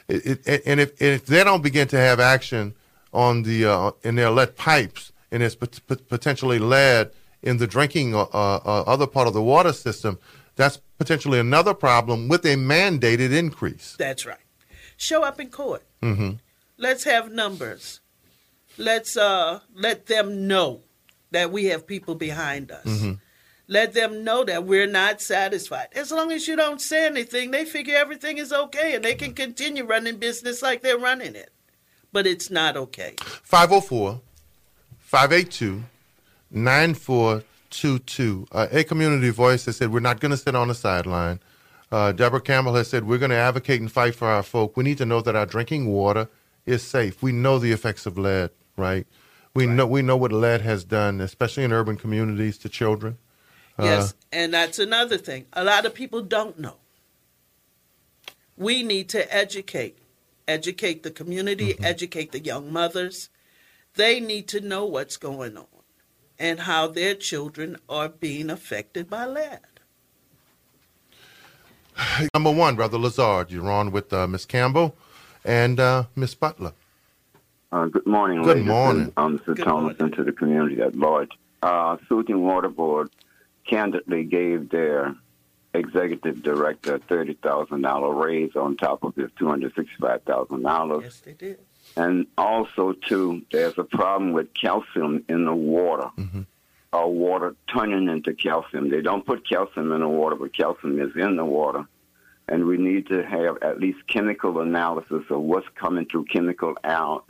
it, 0.09 0.47
it, 0.47 0.63
and 0.67 0.81
if 0.81 1.01
if 1.01 1.27
they 1.27 1.43
don't 1.45 1.63
begin 1.63 1.89
to 1.89 1.97
have 1.97 2.21
action 2.21 2.75
on 3.13 3.43
the 3.43 3.67
uh, 3.67 3.91
in 4.03 4.15
their 4.15 4.31
lead 4.31 4.57
pipes 4.57 5.13
and 5.31 5.43
there's 5.43 5.57
pot- 5.57 5.81
pot- 5.87 6.09
potentially 6.09 6.59
lead 6.59 7.11
in 7.43 7.57
the 7.59 7.67
drinking 7.67 8.15
uh, 8.15 8.23
uh, 8.23 8.85
other 8.87 9.07
part 9.07 9.27
of 9.27 9.35
the 9.35 9.43
water 9.43 9.73
system, 9.73 10.19
that's 10.57 10.79
potentially 10.99 11.39
another 11.39 11.75
problem 11.75 12.29
with 12.29 12.45
a 12.45 12.55
mandated 12.55 13.33
increase. 13.33 13.97
That's 13.99 14.27
right. 14.27 14.39
Show 14.97 15.23
up 15.23 15.41
in 15.41 15.49
court. 15.49 15.83
Mm-hmm. 16.03 16.33
Let's 16.77 17.05
have 17.05 17.33
numbers. 17.33 18.01
Let's 18.81 19.17
uh 19.17 19.61
let 19.75 20.07
them 20.07 20.47
know 20.49 20.81
that 21.31 21.53
we 21.53 21.67
have 21.67 21.87
people 21.87 22.15
behind 22.15 22.71
us. 22.73 22.85
Mm-hmm. 22.85 23.13
Let 23.69 23.95
them 23.95 24.25
know 24.25 24.43
that 24.45 24.65
we're 24.65 24.89
not 24.89 25.21
satisfied. 25.21 25.89
As 25.95 26.11
long 26.11 26.33
as 26.33 26.49
you 26.49 26.57
don't 26.57 26.81
say 26.81 27.07
anything, 27.07 27.53
they 27.53 27.65
figure 27.65 27.95
everything 27.97 28.39
is 28.39 28.53
okay 28.53 28.95
and 28.97 29.05
they 29.05 29.15
can 29.15 29.33
continue 29.33 29.85
running 29.85 30.17
business 30.17 30.61
like 30.61 30.83
they're 30.83 30.99
running 30.99 31.37
it. 31.37 31.51
But 32.13 32.27
it's 32.27 32.51
not 32.51 32.77
okay. 32.77 33.15
504 33.21 34.21
582 34.99 35.85
9422. 36.51 38.47
Uh, 38.51 38.67
A 38.73 38.83
community 38.83 39.31
voice 39.31 39.67
has 39.67 39.77
said, 39.77 39.93
We're 39.93 40.01
not 40.01 40.21
going 40.21 40.31
to 40.33 40.37
sit 40.37 40.55
on 40.57 40.69
the 40.69 40.75
sideline. 40.75 41.39
Uh, 41.93 42.13
Deborah 42.13 42.41
Campbell 42.41 42.75
has 42.75 42.89
said, 42.89 43.07
We're 43.07 43.19
going 43.19 43.31
to 43.31 43.37
advocate 43.37 43.81
and 43.81 43.91
fight 43.93 44.15
for 44.15 44.27
our 44.29 44.43
folk. 44.43 44.77
We 44.77 44.85
need 44.85 44.99
to 44.99 45.07
know 45.07 45.21
that 45.21 45.37
our 45.37 45.47
drinking 45.47 45.87
water 45.87 46.29
is 46.67 46.83
safe. 46.83 47.23
We 47.23 47.31
know 47.33 47.59
the 47.59 47.73
effects 47.73 48.07
of 48.07 48.19
lead, 48.19 48.51
right? 48.81 49.07
We 49.55 49.67
know 49.67 49.87
we 49.87 50.03
know 50.03 50.17
what 50.17 50.33
lead 50.33 50.61
has 50.63 50.85
done, 50.85 51.21
especially 51.21 51.65
in 51.65 51.73
urban 51.73 51.97
communities 51.97 52.59
to 52.59 52.69
children. 52.69 53.19
Yes, 53.79 54.13
uh, 54.13 54.15
and 54.33 54.55
that's 54.55 54.79
another 54.79 55.17
thing. 55.17 55.47
A 55.53 55.65
lot 55.65 55.87
of 55.87 55.95
people 55.95 56.23
don't 56.23 56.59
know. 56.59 56.77
We 58.57 58.83
need 58.83 59.09
to 59.11 59.35
educate, 59.35 59.99
educate 60.47 61.03
the 61.03 61.11
community, 61.11 61.73
mm-hmm. 61.73 61.85
educate 61.85 62.33
the 62.33 62.41
young 62.41 62.73
mothers. 62.73 63.29
They 63.95 64.21
need 64.21 64.49
to 64.49 64.61
know 64.61 64.85
what's 64.85 65.17
going 65.17 65.57
on 65.57 65.67
and 66.39 66.61
how 66.61 66.89
their 66.89 67.15
children 67.15 67.77
are 67.89 68.09
being 68.09 68.51
affected 68.51 69.11
by 69.11 69.27
lead. 69.27 69.61
Number 72.35 72.51
one, 72.51 72.77
Brother 72.77 72.99
Lazard, 72.99 73.51
you're 73.51 73.71
on 73.71 73.91
with 73.91 74.13
uh, 74.13 74.27
Miss 74.27 74.45
Campbell 74.45 74.97
and 75.45 75.81
uh, 75.81 76.05
Miss 76.15 76.35
Butler. 76.35 76.73
Uh, 77.73 77.87
good 77.87 78.07
morning, 78.07 78.43
Good 78.43 78.49
ladies 78.49 78.65
morning. 78.67 79.13
And, 79.17 79.39
Mr. 79.41 79.45
Good 79.47 79.59
Thomas, 79.59 79.83
morning. 79.83 79.97
and 80.01 80.13
to 80.15 80.25
the 80.25 80.33
community 80.33 80.81
at 80.81 80.97
large. 80.97 81.31
Uh, 81.63 81.99
Sewage 82.09 82.29
and 82.29 82.43
Water 82.43 82.69
Board 82.69 83.11
candidly 83.69 84.25
gave 84.25 84.71
their 84.71 85.15
executive 85.73 86.43
director 86.43 86.97
a 86.97 86.99
thirty 86.99 87.35
thousand 87.35 87.83
dollar 87.83 88.13
raise 88.13 88.57
on 88.57 88.77
top 88.77 89.05
of 89.05 89.15
his 89.15 89.31
two 89.39 89.47
hundred 89.47 89.73
sixty 89.77 89.95
five 90.01 90.23
thousand 90.25 90.63
dollars. 90.63 91.05
Yes, 91.05 91.21
they 91.21 91.33
did. 91.35 91.59
And 91.97 92.27
also, 92.37 92.93
too, 92.93 93.43
there's 93.53 93.79
a 93.79 93.85
problem 93.85 94.33
with 94.33 94.49
calcium 94.55 95.25
in 95.29 95.45
the 95.45 95.55
water. 95.55 96.11
Mm-hmm. 96.19 96.43
Our 96.93 97.09
water 97.09 97.55
turning 97.73 98.09
into 98.09 98.35
calcium. 98.35 98.91
They 98.91 99.01
don't 99.01 99.25
put 99.25 99.49
calcium 99.49 99.93
in 99.93 100.01
the 100.01 100.09
water, 100.09 100.35
but 100.35 100.57
calcium 100.57 101.01
is 101.01 101.15
in 101.15 101.37
the 101.37 101.45
water 101.45 101.85
and 102.51 102.67
we 102.67 102.77
need 102.77 103.07
to 103.07 103.25
have 103.25 103.57
at 103.63 103.79
least 103.79 103.99
chemical 104.09 104.61
analysis 104.61 105.23
of 105.31 105.41
what's 105.41 105.69
coming 105.77 106.05
through 106.05 106.25
chemical 106.25 106.75
out 106.83 107.25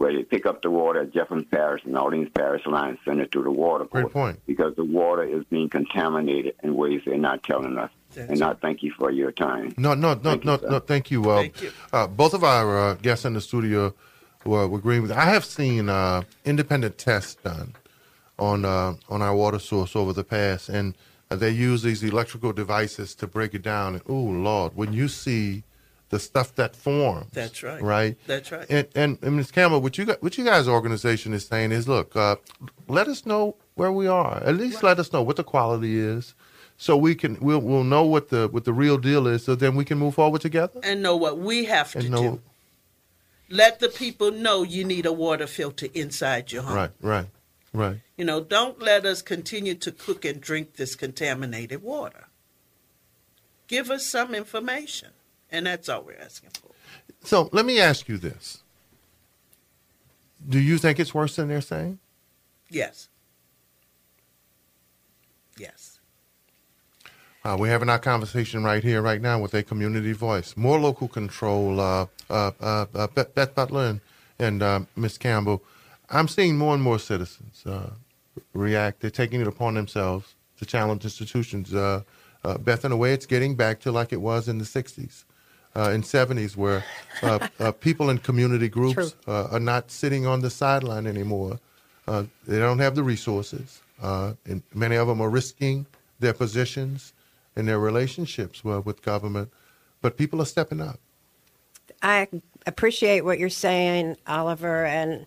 where 0.00 0.14
they 0.14 0.22
pick 0.22 0.46
up 0.46 0.62
the 0.62 0.70
water 0.70 1.02
at 1.02 1.12
Jefferson 1.12 1.44
Parish 1.44 1.84
and 1.84 1.94
Orleans 1.96 2.30
Parish 2.34 2.66
line, 2.66 2.96
send 3.04 3.20
it 3.20 3.30
to 3.32 3.42
the 3.42 3.50
water 3.50 3.84
Great 3.84 4.10
point. 4.10 4.40
Because 4.46 4.74
the 4.74 4.84
water 4.84 5.24
is 5.24 5.44
being 5.50 5.68
contaminated 5.68 6.54
in 6.62 6.74
ways 6.74 7.02
they're 7.04 7.18
not 7.18 7.42
telling 7.42 7.76
us. 7.76 7.90
That's 8.14 8.30
and 8.30 8.42
I 8.42 8.54
thank 8.54 8.82
you 8.82 8.92
for 8.98 9.10
your 9.10 9.30
time. 9.30 9.74
No, 9.76 9.92
no, 9.92 10.14
no, 10.14 10.20
thank 10.20 10.44
no, 10.46 10.54
you, 10.54 10.68
no. 10.70 10.78
Thank 10.78 11.10
you. 11.10 11.30
Uh, 11.30 11.36
thank 11.40 11.60
you. 11.60 11.72
Uh, 11.92 12.06
both 12.06 12.32
of 12.32 12.42
our 12.42 12.78
uh, 12.78 12.94
guests 12.94 13.26
in 13.26 13.34
the 13.34 13.42
studio 13.42 13.92
were, 14.46 14.66
were 14.66 14.78
agreeing 14.78 15.02
with. 15.02 15.12
I 15.12 15.26
have 15.26 15.44
seen 15.44 15.90
uh, 15.90 16.22
independent 16.46 16.96
tests 16.96 17.34
done 17.34 17.74
on 18.38 18.64
uh, 18.64 18.94
on 19.10 19.20
our 19.20 19.36
water 19.36 19.58
source 19.58 19.94
over 19.94 20.14
the 20.14 20.24
past, 20.24 20.70
and 20.70 20.94
they 21.28 21.50
use 21.50 21.82
these 21.82 22.02
electrical 22.02 22.54
devices 22.54 23.14
to 23.16 23.26
break 23.26 23.52
it 23.52 23.60
down. 23.60 23.96
And 23.96 24.02
oh 24.08 24.14
Lord, 24.14 24.74
when 24.74 24.94
you 24.94 25.08
see 25.08 25.62
the 26.10 26.18
stuff 26.18 26.54
that 26.56 26.76
forms, 26.76 27.30
that's 27.32 27.62
right, 27.62 27.82
right, 27.82 28.16
that's 28.26 28.52
right. 28.52 28.66
And 28.68 28.86
and, 28.94 29.18
and 29.22 29.36
Ms. 29.36 29.50
Campbell, 29.50 29.80
what 29.80 29.96
you 29.96 30.04
got, 30.04 30.22
what 30.22 30.36
you 30.36 30.44
guys' 30.44 30.68
organization 30.68 31.32
is 31.32 31.46
saying 31.46 31.72
is, 31.72 31.88
look, 31.88 32.14
uh, 32.14 32.36
let 32.86 33.08
us 33.08 33.24
know 33.24 33.56
where 33.74 33.90
we 33.90 34.06
are. 34.06 34.42
At 34.44 34.56
least 34.56 34.76
right. 34.76 34.90
let 34.90 34.98
us 34.98 35.12
know 35.12 35.22
what 35.22 35.36
the 35.36 35.44
quality 35.44 35.98
is. 35.98 36.34
So 36.76 36.96
we 36.96 37.14
can 37.14 37.38
we'll 37.40 37.60
we'll 37.60 37.84
know 37.84 38.04
what 38.04 38.28
the 38.28 38.48
what 38.48 38.64
the 38.64 38.72
real 38.72 38.98
deal 38.98 39.26
is. 39.26 39.44
So 39.44 39.54
then 39.54 39.74
we 39.74 39.84
can 39.84 39.98
move 39.98 40.14
forward 40.14 40.40
together 40.40 40.80
and 40.82 41.02
know 41.02 41.16
what 41.16 41.38
we 41.38 41.64
have 41.66 41.92
to 41.92 42.08
know, 42.08 42.22
do. 42.22 42.40
Let 43.50 43.80
the 43.80 43.88
people 43.88 44.30
know 44.30 44.62
you 44.62 44.84
need 44.84 45.06
a 45.06 45.12
water 45.12 45.46
filter 45.46 45.88
inside 45.92 46.52
your 46.52 46.62
home. 46.62 46.76
Right, 46.76 46.90
right. 47.00 47.26
Right. 47.72 48.00
You 48.16 48.24
know, 48.24 48.40
don't 48.40 48.80
let 48.80 49.06
us 49.06 49.22
continue 49.22 49.74
to 49.76 49.92
cook 49.92 50.24
and 50.24 50.40
drink 50.40 50.74
this 50.74 50.96
contaminated 50.96 51.82
water. 51.82 52.26
Give 53.68 53.90
us 53.90 54.04
some 54.06 54.34
information, 54.34 55.10
and 55.50 55.66
that's 55.66 55.88
all 55.88 56.02
we're 56.02 56.18
asking 56.18 56.50
for. 56.60 56.70
So 57.22 57.48
let 57.52 57.64
me 57.66 57.80
ask 57.80 58.08
you 58.08 58.16
this. 58.16 58.62
Do 60.48 60.58
you 60.58 60.78
think 60.78 60.98
it's 60.98 61.14
worse 61.14 61.36
than 61.36 61.48
they're 61.48 61.60
saying? 61.60 61.98
Yes. 62.70 63.08
Yes. 65.58 65.98
Uh, 67.44 67.56
we're 67.58 67.70
having 67.70 67.88
our 67.88 67.98
conversation 67.98 68.64
right 68.64 68.82
here, 68.82 69.02
right 69.02 69.20
now, 69.20 69.38
with 69.40 69.54
a 69.54 69.62
community 69.62 70.12
voice. 70.12 70.56
More 70.56 70.78
local 70.78 71.08
control. 71.08 71.80
Uh, 71.80 72.06
uh, 72.28 72.52
uh, 72.60 72.86
uh 72.94 73.06
Beth 73.08 73.54
Butler 73.54 73.86
and, 73.86 74.00
and 74.38 74.62
uh, 74.62 74.80
Miss 74.96 75.18
Campbell 75.18 75.62
I'm 76.10 76.26
seeing 76.26 76.58
more 76.58 76.74
and 76.74 76.82
more 76.82 76.98
citizens 76.98 77.64
uh, 77.64 77.90
react. 78.52 79.00
They're 79.00 79.10
taking 79.10 79.40
it 79.40 79.46
upon 79.46 79.74
themselves 79.74 80.34
to 80.58 80.66
challenge 80.66 81.04
institutions. 81.04 81.72
Uh, 81.72 82.02
uh, 82.42 82.58
Beth, 82.58 82.84
in 82.84 82.90
a 82.90 82.96
way, 82.96 83.12
it's 83.12 83.26
getting 83.26 83.54
back 83.54 83.80
to 83.80 83.92
like 83.92 84.12
it 84.12 84.20
was 84.20 84.48
in 84.48 84.58
the 84.58 84.64
60s 84.64 85.24
uh, 85.74 85.90
and 85.90 86.02
70s, 86.02 86.56
where 86.56 86.84
uh, 87.22 87.46
uh, 87.58 87.72
people 87.72 88.10
in 88.10 88.18
community 88.18 88.68
groups 88.68 89.14
are 89.26 89.60
not 89.60 89.90
sitting 89.90 90.26
on 90.26 90.40
the 90.40 90.50
sideline 90.50 91.06
anymore. 91.06 91.60
they 92.06 92.58
don't 92.58 92.78
have 92.78 92.94
the 92.94 93.02
resources, 93.02 93.82
and 94.02 94.62
many 94.74 94.96
of 94.96 95.06
them 95.08 95.20
are 95.20 95.30
risking 95.30 95.86
their 96.18 96.34
positions 96.34 97.12
and 97.56 97.68
their 97.68 97.78
relationships 97.78 98.64
with 98.64 99.02
government. 99.02 99.50
But 100.02 100.16
people 100.16 100.40
are 100.40 100.46
stepping 100.46 100.80
up. 100.80 100.98
I 102.02 102.28
appreciate 102.66 103.24
what 103.24 103.38
you're 103.38 103.50
saying, 103.50 104.16
Oliver, 104.26 104.86
and 104.86 105.26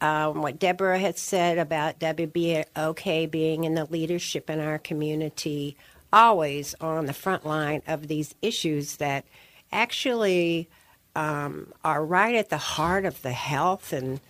um, 0.00 0.42
what 0.42 0.58
Deborah 0.58 0.98
had 0.98 1.18
said 1.18 1.58
about 1.58 1.98
WBOK 1.98 3.30
being 3.30 3.64
in 3.64 3.74
the 3.74 3.84
leadership 3.84 4.48
in 4.48 4.60
our 4.60 4.78
community, 4.78 5.76
always 6.12 6.74
on 6.80 7.06
the 7.06 7.12
front 7.12 7.44
line 7.44 7.82
of 7.86 8.08
these 8.08 8.34
issues 8.42 8.96
that 8.96 9.24
actually 9.72 10.68
um, 11.14 11.72
are 11.84 12.04
right 12.04 12.34
at 12.34 12.50
the 12.50 12.58
heart 12.58 13.04
of 13.04 13.20
the 13.22 13.32
health 13.32 13.92
and 13.92 14.20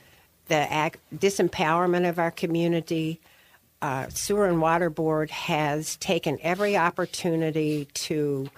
the 0.49 0.73
ag- 0.73 0.99
disempowerment 1.15 2.09
of 2.09 2.19
our 2.19 2.31
community. 2.31 3.21
Uh, 3.83 4.09
Sewer 4.09 4.47
and 4.47 4.61
Water 4.61 4.91
Board 4.91 5.31
has 5.31 5.97
taken 5.97 6.39
every 6.43 6.77
opportunity 6.77 7.87
to 7.95 8.51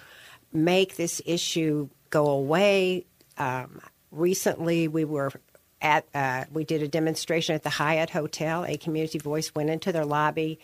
make 0.53 0.97
this 0.97 1.23
issue 1.25 1.89
go 2.11 2.29
away. 2.31 3.05
Um, 3.39 3.81
recently, 4.11 4.89
we 4.89 5.05
were 5.05 5.33
at 5.81 6.07
uh, 6.15 6.45
we 6.53 6.65
did 6.65 6.83
a 6.83 6.89
demonstration 6.89 7.55
at 7.55 7.63
the 7.63 7.71
Hyatt 7.71 8.11
Hotel. 8.11 8.65
A 8.65 8.77
community 8.77 9.19
voice 9.19 9.55
went 9.55 9.71
into 9.71 9.93
their 9.93 10.05
lobby 10.05 10.59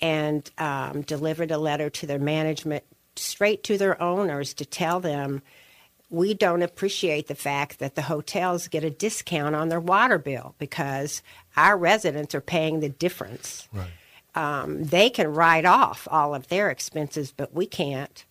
and 0.00 0.48
um, 0.58 1.02
delivered 1.02 1.50
a 1.50 1.58
letter 1.58 1.90
to 1.90 2.06
their 2.06 2.18
management, 2.18 2.84
straight 3.16 3.62
to 3.64 3.76
their 3.76 4.00
owners, 4.00 4.54
to 4.54 4.64
tell 4.64 5.00
them 5.00 5.42
we 6.10 6.34
don't 6.34 6.62
appreciate 6.62 7.28
the 7.28 7.34
fact 7.34 7.78
that 7.78 7.94
the 7.94 8.02
hotels 8.02 8.68
get 8.68 8.84
a 8.84 8.90
discount 8.90 9.54
on 9.54 9.68
their 9.68 9.80
water 9.80 10.18
bill 10.18 10.54
because 10.58 11.22
our 11.56 11.76
residents 11.76 12.34
are 12.34 12.40
paying 12.40 12.80
the 12.80 12.88
difference. 12.88 13.68
Right. 13.72 13.90
Um, 14.34 14.84
they 14.84 15.08
can 15.08 15.32
write 15.32 15.64
off 15.64 16.06
all 16.10 16.34
of 16.34 16.48
their 16.48 16.70
expenses, 16.70 17.32
but 17.36 17.54
we 17.54 17.66
can't. 17.66 18.24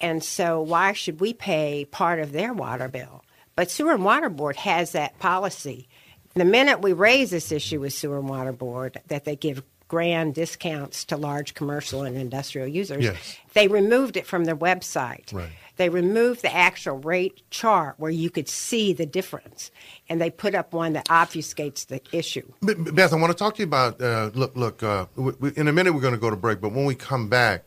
And 0.00 0.22
so, 0.22 0.60
why 0.60 0.92
should 0.92 1.20
we 1.20 1.32
pay 1.32 1.86
part 1.90 2.20
of 2.20 2.32
their 2.32 2.52
water 2.52 2.88
bill? 2.88 3.24
But 3.54 3.70
Sewer 3.70 3.92
and 3.92 4.04
Water 4.04 4.28
Board 4.28 4.56
has 4.56 4.92
that 4.92 5.18
policy. 5.18 5.88
The 6.34 6.44
minute 6.44 6.82
we 6.82 6.92
raise 6.92 7.30
this 7.30 7.50
issue 7.50 7.80
with 7.80 7.94
Sewer 7.94 8.18
and 8.18 8.28
Water 8.28 8.52
Board, 8.52 9.00
that 9.06 9.24
they 9.24 9.36
give 9.36 9.62
grand 9.88 10.34
discounts 10.34 11.04
to 11.06 11.16
large 11.16 11.54
commercial 11.54 12.02
and 12.02 12.16
industrial 12.16 12.68
users, 12.68 13.04
yes. 13.04 13.38
they 13.54 13.68
removed 13.68 14.16
it 14.16 14.26
from 14.26 14.44
their 14.44 14.56
website. 14.56 15.32
Right. 15.32 15.48
They 15.76 15.88
removed 15.88 16.42
the 16.42 16.54
actual 16.54 16.98
rate 16.98 17.42
chart 17.50 17.96
where 17.98 18.10
you 18.10 18.30
could 18.30 18.48
see 18.48 18.92
the 18.92 19.06
difference, 19.06 19.70
and 20.08 20.20
they 20.20 20.30
put 20.30 20.54
up 20.54 20.72
one 20.72 20.94
that 20.94 21.06
obfuscates 21.08 21.86
the 21.86 22.00
issue. 22.12 22.50
Beth, 22.62 23.12
I 23.12 23.16
want 23.16 23.30
to 23.30 23.38
talk 23.38 23.54
to 23.56 23.62
you 23.62 23.66
about. 23.66 24.00
Uh, 24.00 24.30
look, 24.34 24.56
look. 24.56 24.82
Uh, 24.82 25.06
we, 25.16 25.52
in 25.56 25.68
a 25.68 25.72
minute, 25.72 25.92
we're 25.92 26.00
going 26.00 26.14
to 26.14 26.20
go 26.20 26.30
to 26.30 26.36
break, 26.36 26.60
but 26.60 26.72
when 26.72 26.84
we 26.84 26.94
come 26.94 27.28
back, 27.28 27.64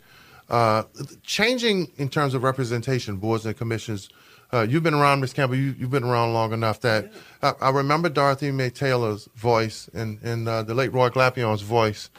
uh, 0.49 0.83
changing 1.23 1.91
in 1.97 2.09
terms 2.09 2.33
of 2.33 2.43
representation, 2.43 3.17
boards 3.17 3.45
and 3.45 3.55
commissions 3.57 4.09
uh, 4.51 4.65
you've 4.67 4.83
been 4.83 4.95
around, 4.95 5.21
Miss 5.21 5.33
Campbell. 5.33 5.55
You, 5.55 5.73
have 5.73 5.91
been 5.91 6.03
around 6.03 6.33
long 6.33 6.53
enough 6.53 6.79
that 6.81 7.11
I, 7.41 7.53
I, 7.61 7.69
remember 7.69 8.09
Dorothy 8.09 8.49
Mae 8.51 8.71
Taylor's 8.71 9.29
voice 9.35 9.89
and, 9.93 10.19
and 10.23 10.47
uh, 10.47 10.63
the 10.63 10.73
late 10.73 10.91
Roy 10.91 11.09
Glapion's 11.09 11.61
voice 11.61 12.09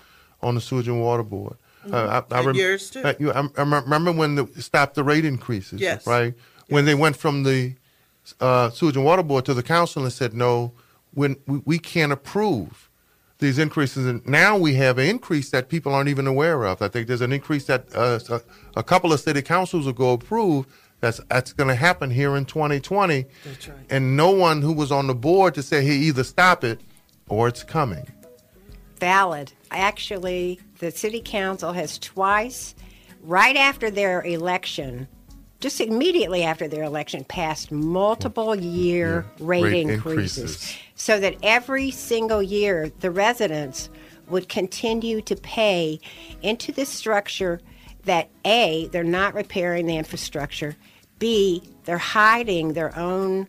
on 0.40 0.54
the 0.54 0.60
Sewage 0.60 0.86
and 0.86 1.02
Water 1.02 1.24
Board. 1.24 1.56
Mm-hmm. 1.86 1.94
Uh, 1.94 2.22
I, 2.30 2.40
I 2.40 2.44
rem- 2.44 2.54
yours 2.54 2.90
too. 2.90 3.02
Uh, 3.02 3.14
you, 3.18 3.32
I, 3.32 3.48
remember 3.56 4.12
when 4.12 4.34
they 4.34 4.44
stopped 4.60 4.94
the 4.94 5.04
rate 5.04 5.24
increases. 5.24 5.80
Yes. 5.80 6.06
Right. 6.06 6.34
Yes. 6.34 6.44
When 6.68 6.84
they 6.84 6.94
went 6.94 7.16
from 7.16 7.42
the 7.42 7.74
uh, 8.40 8.70
Sewage 8.70 8.96
and 8.96 9.04
Water 9.04 9.22
Board 9.22 9.44
to 9.46 9.54
the 9.54 9.62
council 9.62 10.02
and 10.02 10.12
said, 10.12 10.34
no, 10.34 10.72
when 11.14 11.36
we, 11.46 11.62
we 11.64 11.78
can't 11.78 12.12
approve 12.12 12.90
these 13.40 13.58
increases. 13.58 14.06
And 14.06 14.24
now 14.26 14.56
we 14.56 14.74
have 14.74 14.98
an 14.98 15.06
increase 15.06 15.50
that 15.50 15.68
people 15.68 15.92
aren't 15.94 16.08
even 16.08 16.26
aware 16.26 16.64
of. 16.64 16.80
I 16.80 16.88
think 16.88 17.08
there's 17.08 17.22
an 17.22 17.32
increase 17.32 17.64
that 17.66 17.86
uh, 17.94 18.20
a, 18.28 18.40
a 18.78 18.82
couple 18.82 19.12
of 19.12 19.20
city 19.20 19.42
councils 19.42 19.86
ago 19.86 20.12
approved 20.12 20.70
that's 21.00 21.20
that's 21.28 21.52
going 21.52 21.68
to 21.68 21.74
happen 21.74 22.10
here 22.10 22.36
in 22.36 22.44
2020. 22.44 23.24
That's 23.44 23.68
right. 23.68 23.78
And 23.88 24.16
no 24.16 24.30
one 24.30 24.62
who 24.62 24.72
was 24.72 24.92
on 24.92 25.06
the 25.06 25.14
board 25.14 25.54
to 25.54 25.62
say, 25.62 25.84
"Hey, 25.84 25.96
either 25.96 26.24
stop 26.24 26.62
it 26.62 26.80
or 27.28 27.48
it's 27.48 27.64
coming." 27.64 28.06
Valid. 28.98 29.52
I 29.70 29.78
actually, 29.78 30.60
the 30.80 30.90
city 30.90 31.22
council 31.24 31.72
has 31.72 31.98
twice, 31.98 32.74
right 33.22 33.56
after 33.56 33.90
their 33.90 34.22
election, 34.22 35.06
just 35.60 35.80
immediately 35.80 36.42
after 36.42 36.66
their 36.66 36.84
election, 36.84 37.22
passed 37.24 37.70
multiple 37.70 38.56
year 38.56 39.26
rate, 39.38 39.62
Rate 39.62 39.90
increases, 39.90 40.38
increases. 40.38 40.76
so 40.94 41.20
that 41.20 41.36
every 41.42 41.90
single 41.90 42.42
year 42.42 42.90
the 43.00 43.10
residents 43.10 43.90
would 44.28 44.48
continue 44.48 45.20
to 45.20 45.36
pay 45.36 46.00
into 46.40 46.72
this 46.72 46.88
structure 46.88 47.60
that 48.04 48.30
A, 48.46 48.88
they're 48.88 49.04
not 49.04 49.34
repairing 49.34 49.84
the 49.84 49.96
infrastructure, 49.96 50.76
B, 51.18 51.62
they're 51.84 51.98
hiding 51.98 52.72
their 52.72 52.96
own 52.98 53.46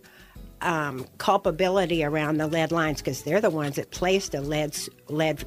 um, 0.62 1.06
culpability 1.18 2.04
around 2.04 2.38
the 2.38 2.48
lead 2.48 2.72
lines 2.72 3.02
because 3.02 3.24
they're 3.24 3.42
the 3.42 3.50
ones 3.50 3.76
that 3.76 3.92
placed 3.92 4.34
a 4.34 4.42
lead 4.42 4.78
lead 5.10 5.44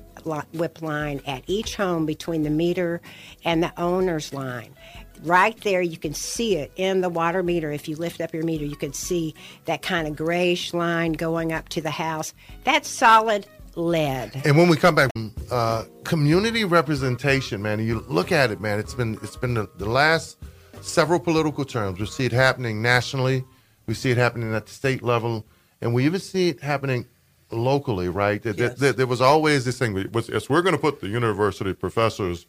whip 0.53 0.83
line 0.83 1.21
at 1.27 1.43
each 1.47 1.77
home 1.77 2.07
between 2.07 2.43
the 2.43 2.51
meter 2.51 3.01
and 3.45 3.63
the 3.63 3.73
owner's 3.81 4.33
line. 4.33 4.75
Right 5.23 5.59
there, 5.63 5.81
you 5.81 5.97
can 5.97 6.13
see 6.13 6.57
it 6.57 6.73
in 6.77 7.01
the 7.01 7.09
water 7.09 7.43
meter. 7.43 7.71
If 7.71 7.89
you 7.89 7.97
lift 7.97 8.21
up 8.21 8.35
your 8.35 8.45
meter, 8.45 8.65
you 8.65 8.77
can 8.77 8.93
see 8.93 9.35
that 9.65 9.81
kind 9.81 10.07
of 10.07 10.17
grayish 10.17 10.75
line 10.75 11.13
going 11.13 11.53
up 11.53 11.69
to 11.71 11.81
the 11.81 11.91
house. 11.91 12.35
That's 12.65 12.89
solid 12.89 13.47
lead. 13.77 14.43
And 14.45 14.57
when 14.57 14.69
we 14.69 14.77
come 14.77 14.95
back, 14.95 15.11
uh, 15.51 15.85
community 16.05 16.65
representation, 16.65 17.63
man, 17.63 17.79
you 17.81 18.05
look 18.09 18.33
at 18.33 18.51
it, 18.51 18.61
man. 18.61 18.79
It's 18.79 18.95
been 18.95 19.19
it's 19.23 19.37
been 19.37 19.55
the, 19.55 19.69
the 19.79 19.89
last 19.89 20.39
several 20.81 21.21
political 21.21 21.65
terms. 21.65 21.99
We 21.99 22.07
see 22.07 22.27
it 22.27 22.33
happening 22.33 22.83
nationally, 22.83 23.45
we 23.87 23.95
see 23.95 24.11
it 24.11 24.17
happening 24.17 24.55
at 24.55 24.67
the 24.67 24.73
state 24.73 25.03
level, 25.03 25.47
and 25.81 25.95
we 25.95 26.05
even 26.05 26.21
see 26.21 26.49
it 26.51 26.61
happening 26.61 27.07
locally. 27.51 28.09
Right? 28.09 28.45
Yes. 28.45 28.79
there, 28.79 28.93
there 28.93 29.07
was 29.07 29.21
always 29.21 29.65
this 29.65 29.79
thing. 29.79 29.97
Yes, 30.29 30.49
we're 30.49 30.63
going 30.63 30.75
to 30.75 30.81
put 30.81 31.01
the 31.01 31.09
university 31.09 31.73
professors 31.73 32.47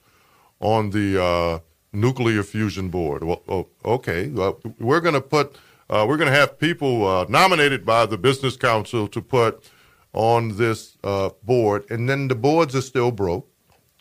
on 0.60 0.92
the 0.92 1.22
uh, 1.22 1.60
nuclear 1.94 2.44
fusion 2.44 2.90
board. 2.90 3.24
Well, 3.24 3.44
oh, 3.48 3.68
okay, 3.84 4.30
well, 4.30 4.62
we're 4.80 5.02
going 5.02 5.16
to 5.16 5.22
put 5.22 5.58
uh, 5.90 6.06
we're 6.08 6.18
going 6.18 6.32
to 6.32 6.38
have 6.38 6.58
people 6.58 7.08
uh, 7.08 7.26
nominated 7.30 7.86
by 7.86 8.06
the 8.06 8.18
business 8.18 8.58
council 8.58 9.08
to 9.08 9.22
put 9.22 9.70
on 10.14 10.58
this 10.58 10.98
uh, 11.04 11.30
board, 11.44 11.86
and 11.90 12.10
then 12.10 12.28
the 12.28 12.36
boards 12.36 12.76
are 12.76 12.82
still 12.82 13.12
broke. 13.12 13.48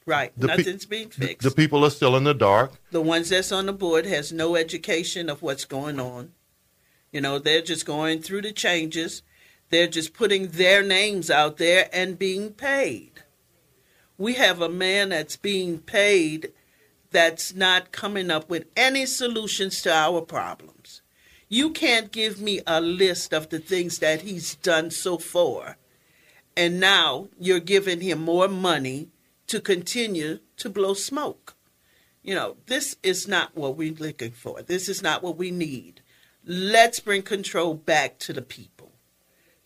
Right. 0.07 0.33
The 0.37 0.49
pe- 0.49 0.57
Nothing's 0.59 0.87
being 0.87 1.09
fixed. 1.09 1.49
The 1.49 1.55
people 1.55 1.85
are 1.85 1.91
still 1.91 2.17
in 2.17 2.25
the 2.25 2.35
dark. 2.35 2.73
the 2.91 3.01
ones 3.01 3.31
that's 3.31 3.53
on 3.53 3.67
the 3.67 3.73
board 3.73 4.05
has 4.07 4.33
no 4.33 4.55
education 4.55 5.31
of 5.31 5.43
what's 5.43 5.65
going 5.65 5.99
on. 5.99 6.33
You 7.15 7.21
know, 7.21 7.39
they're 7.39 7.63
just 7.63 7.87
going 7.87 8.23
through 8.23 8.43
the 8.43 8.51
changes. 8.51 9.23
They're 9.71 9.87
just 9.87 10.15
putting 10.15 10.49
their 10.49 10.83
names 10.83 11.31
out 11.31 11.59
there 11.59 11.89
and 11.93 12.19
being 12.19 12.51
paid. 12.51 13.13
We 14.19 14.35
have 14.35 14.61
a 14.61 14.69
man 14.69 15.11
that's 15.11 15.37
being 15.37 15.79
paid 15.79 16.53
that's 17.13 17.55
not 17.55 17.93
coming 17.93 18.33
up 18.33 18.51
with 18.51 18.67
any 18.77 19.07
solutions 19.07 19.81
to 19.83 19.93
our 19.95 20.23
problems. 20.23 21.03
You 21.49 21.71
can't 21.71 22.11
give 22.11 22.41
me 22.41 22.63
a 22.67 22.81
list 22.81 23.33
of 23.33 23.49
the 23.49 23.61
things 23.61 24.01
that 24.01 24.23
he's 24.23 24.57
done 24.57 24.91
so 24.91 25.17
far. 25.17 25.77
And 26.57 26.81
now 26.81 27.29
you're 27.39 27.61
giving 27.61 28.01
him 28.01 28.19
more 28.25 28.49
money 28.49 29.11
to 29.47 29.61
continue 29.61 30.41
to 30.57 30.69
blow 30.69 30.95
smoke. 30.95 31.55
You 32.25 32.35
know, 32.35 32.57
this 32.67 32.97
is 33.05 33.29
not 33.29 33.55
what 33.57 33.77
we're 33.77 33.95
looking 33.95 34.33
for. 34.33 34.63
This 34.63 34.89
is 34.89 35.01
not 35.01 35.23
what 35.23 35.37
we 35.37 35.53
need. 35.53 36.01
Let's 36.47 37.01
bring 37.01 37.23
control 37.23 37.75
back 37.75 38.19
to 38.21 38.33
the 38.33 38.43
people. 38.43 38.93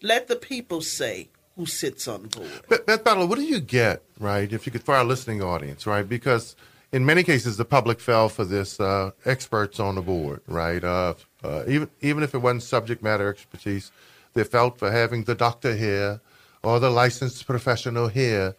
Let 0.00 0.28
the 0.28 0.36
people 0.36 0.80
say 0.80 1.30
who 1.56 1.66
sits 1.66 2.06
on 2.06 2.22
the 2.22 2.28
board. 2.28 2.50
Beth, 2.68 2.86
Beth 2.86 3.04
Butler, 3.04 3.26
what 3.26 3.36
do 3.36 3.44
you 3.44 3.58
get, 3.58 4.02
right, 4.20 4.52
if 4.52 4.64
you 4.64 4.70
could, 4.70 4.84
for 4.84 4.94
our 4.94 5.04
listening 5.04 5.42
audience, 5.42 5.88
right? 5.88 6.08
Because 6.08 6.54
in 6.92 7.04
many 7.04 7.24
cases, 7.24 7.56
the 7.56 7.64
public 7.64 7.98
fell 7.98 8.28
for 8.28 8.44
this 8.44 8.78
uh, 8.78 9.10
experts 9.24 9.80
on 9.80 9.96
the 9.96 10.02
board, 10.02 10.40
right? 10.46 10.82
Uh, 10.84 11.14
uh, 11.42 11.64
even, 11.66 11.90
even 12.00 12.22
if 12.22 12.32
it 12.32 12.38
wasn't 12.38 12.62
subject 12.62 13.02
matter 13.02 13.28
expertise, 13.28 13.90
they 14.34 14.44
felt 14.44 14.78
for 14.78 14.92
having 14.92 15.24
the 15.24 15.34
doctor 15.34 15.74
here 15.74 16.20
or 16.62 16.78
the 16.78 16.90
licensed 16.90 17.44
professional 17.44 18.06
here. 18.06 18.54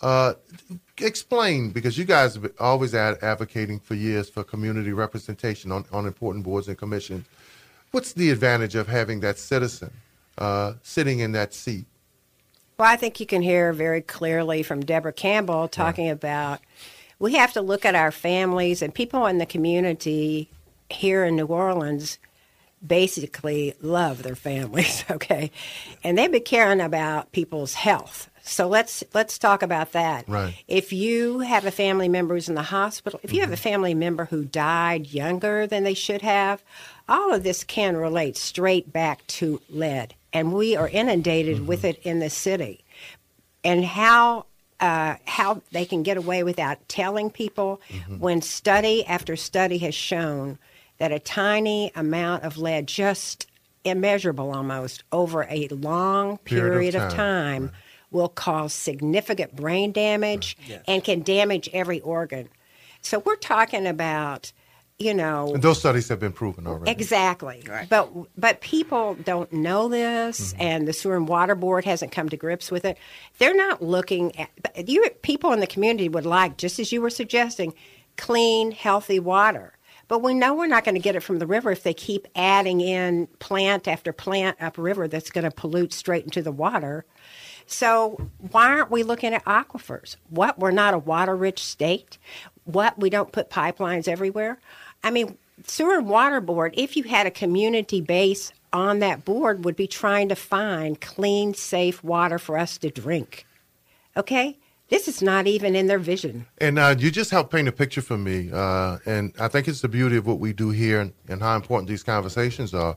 Uh, 0.00 0.32
explain, 0.98 1.70
because 1.70 1.98
you 1.98 2.04
guys 2.04 2.34
have 2.34 2.50
always 2.58 2.94
ad- 2.94 3.18
advocating 3.20 3.78
for 3.78 3.94
years 3.94 4.30
for 4.30 4.42
community 4.42 4.92
representation 4.92 5.70
on, 5.70 5.84
on 5.92 6.06
important 6.06 6.44
boards 6.44 6.68
and 6.68 6.78
commissions. 6.78 7.26
What's 7.90 8.12
the 8.12 8.30
advantage 8.30 8.74
of 8.74 8.88
having 8.88 9.20
that 9.20 9.38
citizen 9.38 9.90
uh, 10.36 10.74
sitting 10.82 11.20
in 11.20 11.32
that 11.32 11.54
seat? 11.54 11.86
Well, 12.78 12.88
I 12.88 12.96
think 12.96 13.18
you 13.18 13.26
can 13.26 13.42
hear 13.42 13.72
very 13.72 14.02
clearly 14.02 14.62
from 14.62 14.80
Deborah 14.80 15.12
Campbell 15.12 15.68
talking 15.68 16.10
about 16.10 16.60
we 17.18 17.34
have 17.34 17.52
to 17.54 17.60
look 17.60 17.84
at 17.84 17.94
our 17.94 18.12
families 18.12 18.82
and 18.82 18.94
people 18.94 19.26
in 19.26 19.38
the 19.38 19.46
community 19.46 20.48
here 20.88 21.24
in 21.24 21.36
New 21.36 21.46
Orleans 21.46 22.18
basically 22.86 23.74
love 23.80 24.22
their 24.22 24.36
families, 24.36 25.04
okay? 25.10 25.50
And 26.04 26.16
they've 26.16 26.30
been 26.30 26.42
caring 26.42 26.80
about 26.80 27.32
people's 27.32 27.74
health. 27.74 28.30
So 28.42 28.66
let's 28.66 29.04
let's 29.12 29.38
talk 29.38 29.62
about 29.62 29.92
that. 29.92 30.26
Right. 30.26 30.54
If 30.68 30.92
you 30.92 31.40
have 31.40 31.66
a 31.66 31.70
family 31.70 32.08
member 32.08 32.34
who's 32.34 32.48
in 32.48 32.54
the 32.54 32.62
hospital, 32.62 33.20
if 33.22 33.32
you 33.32 33.40
have 33.40 33.52
a 33.52 33.58
family 33.58 33.92
member 33.92 34.24
who 34.24 34.44
died 34.44 35.08
younger 35.08 35.66
than 35.66 35.84
they 35.84 35.92
should 35.92 36.22
have, 36.22 36.62
all 37.08 37.32
of 37.32 37.42
this 37.42 37.64
can 37.64 37.96
relate 37.96 38.36
straight 38.36 38.92
back 38.92 39.26
to 39.28 39.60
lead. 39.70 40.14
And 40.32 40.52
we 40.52 40.76
are 40.76 40.88
inundated 40.88 41.66
with 41.66 41.84
it 41.84 41.98
in 42.02 42.18
the 42.18 42.30
city. 42.30 42.84
And 43.64 43.84
how 43.84 44.46
uh, 44.80 45.16
how 45.26 45.60
they 45.72 45.84
can 45.84 46.04
get 46.04 46.16
away 46.16 46.44
without 46.44 46.88
telling 46.88 47.30
people 47.30 47.80
when 48.18 48.40
study 48.40 49.04
after 49.06 49.34
study 49.34 49.78
has 49.78 49.94
shown 49.94 50.56
that 50.98 51.10
a 51.10 51.18
tiny 51.18 51.90
amount 51.96 52.44
of 52.44 52.58
lead, 52.58 52.86
just 52.86 53.48
immeasurable 53.84 54.52
almost, 54.52 55.02
over 55.10 55.44
a 55.50 55.66
long 55.68 56.38
Period 56.38 56.72
period, 56.72 56.94
of 56.94 57.02
of 57.02 57.08
time, 57.14 57.68
time, 57.68 57.76
will 58.12 58.28
cause 58.28 58.72
significant 58.72 59.56
brain 59.56 59.90
damage 59.90 60.56
Yes. 60.66 60.84
and 60.86 61.02
can 61.02 61.22
damage 61.22 61.68
every 61.72 62.00
organ. 62.00 62.48
So 63.02 63.18
we're 63.18 63.36
talking 63.36 63.86
about, 63.86 64.52
you 64.98 65.14
know, 65.14 65.54
And 65.54 65.62
those 65.62 65.78
studies 65.78 66.08
have 66.08 66.18
been 66.18 66.32
proven 66.32 66.66
already. 66.66 66.90
Exactly. 66.90 67.62
Right. 67.68 67.88
But 67.88 68.10
but 68.36 68.60
people 68.60 69.14
don't 69.14 69.52
know 69.52 69.88
this, 69.88 70.52
Mm-hmm. 70.52 70.62
and 70.62 70.88
the 70.88 70.92
Sewer 70.92 71.16
and 71.16 71.28
Water 71.28 71.54
Board 71.54 71.84
hasn't 71.84 72.12
come 72.12 72.28
to 72.30 72.36
grips 72.36 72.70
with 72.70 72.84
it. 72.84 72.98
They're 73.38 73.54
not 73.56 73.80
looking 73.82 74.36
at 74.38 74.50
you. 74.88 75.08
People 75.22 75.52
in 75.52 75.60
the 75.60 75.66
community 75.66 76.08
would 76.08 76.26
like, 76.26 76.56
just 76.56 76.78
as 76.80 76.90
you 76.92 77.00
were 77.00 77.10
suggesting, 77.10 77.74
clean, 78.16 78.72
healthy 78.72 79.20
water. 79.20 79.74
But 80.08 80.22
we 80.22 80.32
know 80.32 80.54
we're 80.54 80.66
not 80.68 80.84
going 80.84 80.94
to 80.94 81.00
get 81.02 81.16
it 81.16 81.22
from 81.22 81.38
the 81.38 81.46
river 81.46 81.70
if 81.70 81.82
they 81.82 81.92
keep 81.92 82.26
adding 82.34 82.80
in 82.80 83.26
plant 83.40 83.86
after 83.86 84.10
plant 84.12 84.56
upriver 84.60 85.06
that's 85.06 85.30
going 85.30 85.44
to 85.44 85.50
pollute 85.50 85.92
straight 85.92 86.24
into 86.24 86.40
the 86.40 86.50
water. 86.50 87.04
So 87.66 88.30
why 88.50 88.68
aren't 88.68 88.90
we 88.90 89.02
looking 89.02 89.34
at 89.34 89.44
aquifers? 89.44 90.16
What 90.30 90.58
we're 90.58 90.70
not 90.70 90.94
a 90.94 90.98
water-rich 90.98 91.62
state? 91.62 92.16
What 92.64 92.98
we 92.98 93.10
don't 93.10 93.30
put 93.32 93.50
pipelines 93.50 94.08
everywhere? 94.08 94.58
I 95.02 95.10
mean, 95.10 95.36
sewer 95.66 95.98
and 95.98 96.08
water 96.08 96.40
board. 96.40 96.74
If 96.76 96.96
you 96.96 97.04
had 97.04 97.26
a 97.26 97.30
community 97.30 98.00
base 98.00 98.52
on 98.72 98.98
that 98.98 99.24
board, 99.24 99.64
would 99.64 99.76
be 99.76 99.86
trying 99.86 100.28
to 100.28 100.34
find 100.34 101.00
clean, 101.00 101.54
safe 101.54 102.04
water 102.04 102.38
for 102.38 102.58
us 102.58 102.78
to 102.78 102.90
drink. 102.90 103.46
Okay, 104.16 104.58
this 104.88 105.08
is 105.08 105.22
not 105.22 105.46
even 105.46 105.74
in 105.76 105.86
their 105.86 105.98
vision. 105.98 106.46
And 106.58 106.78
uh, 106.78 106.94
you 106.98 107.10
just 107.10 107.30
helped 107.30 107.52
paint 107.52 107.68
a 107.68 107.72
picture 107.72 108.02
for 108.02 108.18
me. 108.18 108.50
Uh, 108.52 108.98
and 109.06 109.32
I 109.38 109.48
think 109.48 109.68
it's 109.68 109.80
the 109.80 109.88
beauty 109.88 110.16
of 110.16 110.26
what 110.26 110.38
we 110.38 110.52
do 110.52 110.70
here 110.70 111.00
and, 111.00 111.12
and 111.28 111.40
how 111.40 111.56
important 111.56 111.88
these 111.88 112.02
conversations 112.02 112.74
are. 112.74 112.96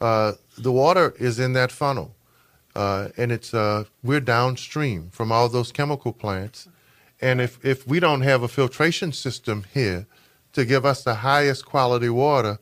Uh, 0.00 0.32
the 0.58 0.72
water 0.72 1.14
is 1.18 1.38
in 1.38 1.52
that 1.52 1.70
funnel. 1.70 2.14
Uh, 2.74 3.08
and 3.16 3.30
it's 3.30 3.54
uh, 3.54 3.84
we're 4.02 4.20
downstream 4.20 5.08
from 5.10 5.30
all 5.30 5.48
those 5.48 5.70
chemical 5.70 6.12
plants. 6.12 6.68
And 7.20 7.40
if, 7.40 7.64
if 7.64 7.86
we 7.86 8.00
don't 8.00 8.22
have 8.22 8.42
a 8.42 8.48
filtration 8.48 9.12
system 9.12 9.64
here 9.72 10.06
to 10.54 10.64
give 10.64 10.84
us 10.84 11.04
the 11.04 11.16
highest 11.16 11.66
quality 11.66 12.08
water, 12.08 12.58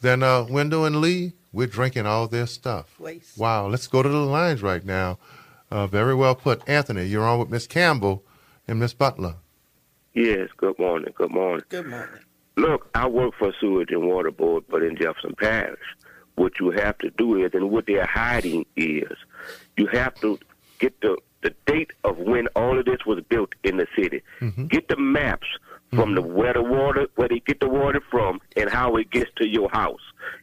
then 0.00 0.22
uh, 0.22 0.46
Wendell 0.48 0.84
and 0.84 1.00
Lee, 1.00 1.32
we're 1.52 1.66
drinking 1.66 2.06
all 2.06 2.28
their 2.28 2.46
stuff. 2.46 2.98
Waste. 3.00 3.36
Wow, 3.36 3.66
let's 3.66 3.86
go 3.86 4.02
to 4.02 4.08
the 4.08 4.18
lines 4.18 4.62
right 4.62 4.84
now. 4.84 5.18
Uh, 5.70 5.86
very 5.86 6.14
well 6.14 6.34
put. 6.34 6.62
Anthony, 6.68 7.04
you're 7.06 7.24
on 7.24 7.38
with 7.38 7.50
Miss 7.50 7.66
Campbell 7.66 8.24
and 8.68 8.78
Miss 8.78 8.94
Butler. 8.94 9.36
Yes, 10.14 10.48
good 10.56 10.78
morning. 10.78 11.12
Good 11.14 11.30
morning. 11.30 11.64
Good 11.68 11.86
morning. 11.86 12.20
Look, 12.56 12.90
I 12.94 13.06
work 13.06 13.34
for 13.38 13.52
Sewage 13.60 13.90
and 13.90 14.06
Water 14.06 14.30
Board, 14.30 14.64
but 14.68 14.82
in 14.82 14.96
Jefferson 14.96 15.34
Parish. 15.36 15.78
What 16.34 16.58
you 16.58 16.70
have 16.70 16.98
to 16.98 17.10
do 17.10 17.44
is, 17.44 17.52
and 17.54 17.70
what 17.70 17.86
they're 17.86 18.06
hiding 18.06 18.64
is, 18.76 19.12
you 19.76 19.86
have 19.86 20.14
to 20.16 20.38
get 20.78 21.00
the, 21.00 21.16
the 21.42 21.54
date 21.66 21.92
of 22.04 22.18
when 22.18 22.48
all 22.48 22.78
of 22.78 22.86
this 22.86 23.04
was 23.06 23.22
built 23.28 23.54
in 23.62 23.76
the 23.76 23.86
city. 23.96 24.22
Get 24.68 24.88
the 24.88 24.96
maps 24.96 25.46
from 25.90 26.10
mm-hmm. 26.10 26.14
the 26.14 26.22
where 26.22 26.52
the 26.52 26.62
water, 26.62 27.06
where 27.16 27.28
they 27.28 27.40
get 27.40 27.60
the 27.60 27.68
water 27.68 28.00
from, 28.10 28.40
and 28.56 28.70
how 28.70 28.96
it 28.96 29.10
gets 29.10 29.30
to 29.36 29.48
your 29.48 29.68
house. 29.70 30.00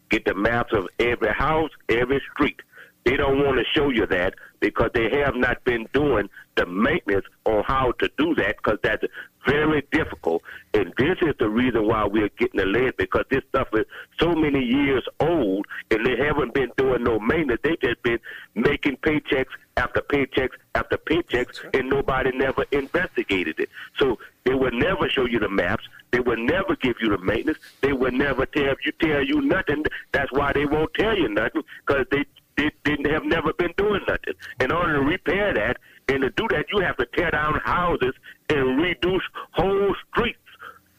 Get 0.10 0.26
the 0.26 0.34
maps 0.34 0.74
of 0.74 0.88
every 1.00 1.34
house, 1.34 1.72
every 1.90 2.22
street. 2.34 2.60
They 3.06 3.16
don't 3.16 3.44
want 3.44 3.58
to 3.58 3.64
show 3.74 3.90
you 3.90 4.06
that 4.08 4.34
because 4.60 4.90
they 4.94 5.10
have 5.24 5.36
not 5.36 5.64
been 5.64 5.88
doing 5.94 6.30
the 6.58 6.66
maintenance 6.66 7.26
on 7.46 7.64
how 7.66 7.94
to 8.00 8.10
do 8.18 8.36
that 8.36 8.58
because 8.58 8.80
that's 8.84 9.04
very 9.48 9.84
difficult. 9.92 10.44
And 10.74 10.94
this 10.98 11.18
is 11.22 11.34
the 11.40 11.50
reason 11.50 11.88
why 11.88 12.06
we're 12.06 12.30
getting 12.38 12.60
the 12.60 12.66
lead 12.66 12.98
because 12.98 13.26
this 13.30 13.44
stuff 13.50 13.70
is 13.74 13.86
so 14.20 14.36
many 14.36 14.64
years 14.64 15.04
old 15.20 15.66
and 15.90 16.06
they 16.06 16.16
haven't 16.18 16.54
been 16.54 16.72
doing 16.78 17.04
no 17.04 17.20
maintenance. 17.20 17.62
They 17.64 17.78
just 17.82 18.04
been 18.04 18.20
making 18.56 18.98
paychecks 18.98 19.54
after 19.78 20.02
paychecks 20.02 20.56
after 20.76 20.98
paychecks 20.98 21.64
and 21.74 21.90
nobody 21.90 22.32
never 22.38 22.66
investigated 22.72 23.60
it. 23.60 23.70
So 23.98 24.20
they 24.46 24.54
would 24.54 24.74
never 24.74 25.10
show 25.10 25.26
you 25.26 25.40
the 25.40 25.50
maps. 25.50 25.88
They 26.12 26.20
would 26.20 26.40
never 26.40 26.76
give 26.76 26.98
you 27.02 27.10
the 27.10 27.18
maintenance. 27.18 27.60
They 27.82 27.94
would 27.94 28.14
never 28.14 28.46
tell 28.46 28.76
you 28.84 28.92
tell 29.00 29.24
you 29.24 29.42
nothing. 29.42 29.84
That's 30.12 30.32
why 30.32 30.54
they 30.54 30.66
won't 30.66 30.94
tell 30.94 31.18
you 31.18 31.30
nothing 31.30 31.64
because 31.86 32.06
they 32.12 32.26
they, 32.56 32.72
they 32.84 33.12
have 33.12 33.24
never 33.24 33.54
been 33.54 33.74
doing 33.78 34.02
nothing. 34.08 34.34
In 34.60 34.72
order 34.72 34.96
to 34.96 35.02
repair 35.02 35.54
that 35.54 35.78
and 36.10 36.22
to 36.22 36.30
do 36.32 36.48
that, 36.52 36.65
you 36.72 36.80
have 36.80 36.98
to 36.98 37.06
tear 37.08 37.32
down 37.32 37.60
houses 37.63 38.13
and 38.50 38.82
reduce 38.82 39.24
whole 39.52 39.96
streets. 40.10 40.39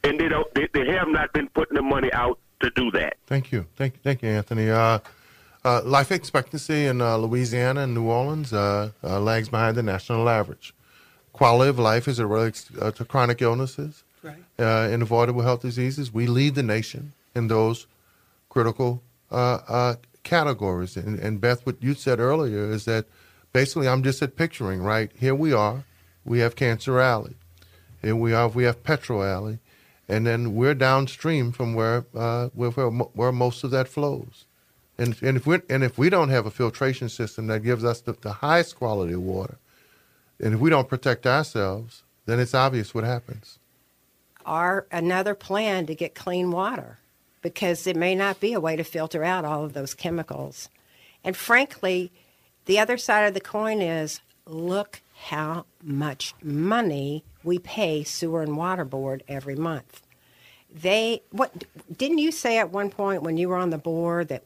And 0.04 0.18
they 0.20 0.28
don't. 0.28 0.52
They, 0.54 0.68
they 0.72 0.86
have 0.92 1.08
not 1.08 1.32
been 1.32 1.48
putting 1.48 1.74
the 1.74 1.82
money 1.82 2.12
out 2.12 2.38
to 2.60 2.70
do 2.70 2.90
that. 2.92 3.16
Thank 3.26 3.52
you, 3.52 3.66
thank, 3.76 4.00
thank 4.02 4.22
you, 4.22 4.28
Anthony. 4.28 4.70
Uh, 4.70 5.00
uh, 5.64 5.82
life 5.84 6.12
expectancy 6.12 6.86
in 6.86 7.00
uh, 7.00 7.16
Louisiana 7.16 7.80
and 7.82 7.94
New 7.94 8.04
Orleans 8.04 8.52
uh, 8.52 8.90
uh, 9.02 9.20
lags 9.20 9.48
behind 9.48 9.76
the 9.76 9.82
national 9.82 10.28
average. 10.28 10.72
Quality 11.32 11.68
of 11.70 11.78
life 11.78 12.08
as 12.08 12.18
it 12.18 12.24
relates 12.24 12.70
uh, 12.80 12.90
to 12.92 13.04
chronic 13.04 13.42
illnesses 13.42 14.04
Right. 14.20 14.34
and 14.58 15.00
avoidable 15.00 15.42
health 15.42 15.62
diseases, 15.62 16.12
we 16.12 16.26
lead 16.26 16.56
the 16.56 16.62
nation 16.64 17.12
in 17.36 17.46
those 17.46 17.86
critical 18.48 19.00
categories. 20.24 20.96
And, 20.96 21.20
and 21.20 21.40
Beth, 21.40 21.64
what 21.64 21.76
you 21.80 21.94
said 21.94 22.18
earlier 22.18 22.68
is 22.70 22.84
that 22.86 23.06
basically 23.52 23.88
I'm 23.88 24.02
just 24.02 24.22
at 24.22 24.36
picturing, 24.36 24.82
right? 24.82 25.10
Here 25.14 25.34
we 25.34 25.52
are, 25.52 25.84
we 26.24 26.40
have 26.40 26.56
Cancer 26.56 27.00
Alley, 27.00 27.36
here 28.02 28.16
we 28.16 28.32
are, 28.32 28.48
we 28.48 28.64
have 28.64 28.82
Petro 28.82 29.22
Alley, 29.22 29.58
and 30.08 30.26
then 30.26 30.54
we're 30.54 30.74
downstream 30.74 31.52
from 31.52 31.74
where 31.74 32.04
uh, 32.14 32.48
where, 32.54 32.70
where, 32.70 32.88
where 32.88 33.32
most 33.32 33.64
of 33.64 33.70
that 33.72 33.88
flows. 33.88 34.46
And, 34.96 35.16
and 35.22 35.36
if 35.36 35.46
we 35.46 35.60
and 35.70 35.84
if 35.84 35.96
we 35.96 36.10
don't 36.10 36.30
have 36.30 36.46
a 36.46 36.50
filtration 36.50 37.08
system 37.08 37.46
that 37.46 37.60
gives 37.60 37.84
us 37.84 38.00
the, 38.00 38.12
the 38.12 38.32
highest 38.32 38.76
quality 38.76 39.12
of 39.12 39.22
water, 39.22 39.58
and 40.40 40.54
if 40.54 40.60
we 40.60 40.70
don't 40.70 40.88
protect 40.88 41.26
ourselves, 41.26 42.02
then 42.26 42.40
it's 42.40 42.54
obvious 42.54 42.94
what 42.94 43.04
happens. 43.04 43.58
Or 44.44 44.86
another 44.90 45.34
plan 45.34 45.86
to 45.86 45.94
get 45.94 46.14
clean 46.14 46.50
water 46.50 46.98
because 47.42 47.86
it 47.86 47.96
may 47.96 48.14
not 48.14 48.40
be 48.40 48.52
a 48.52 48.60
way 48.60 48.76
to 48.76 48.84
filter 48.84 49.22
out 49.22 49.44
all 49.44 49.64
of 49.64 49.72
those 49.72 49.94
chemicals. 49.94 50.68
And 51.22 51.36
frankly, 51.36 52.12
the 52.68 52.78
other 52.78 52.98
side 52.98 53.26
of 53.26 53.32
the 53.32 53.40
coin 53.40 53.80
is 53.80 54.20
look 54.44 55.00
how 55.22 55.64
much 55.82 56.34
money 56.42 57.24
we 57.42 57.58
pay 57.58 58.04
sewer 58.04 58.42
and 58.42 58.56
water 58.56 58.84
board 58.84 59.24
every 59.26 59.56
month. 59.56 60.02
They 60.70 61.22
what 61.30 61.64
didn't 61.96 62.18
you 62.18 62.30
say 62.30 62.58
at 62.58 62.70
one 62.70 62.90
point 62.90 63.22
when 63.22 63.38
you 63.38 63.48
were 63.48 63.56
on 63.56 63.70
the 63.70 63.78
board 63.78 64.28
that 64.28 64.44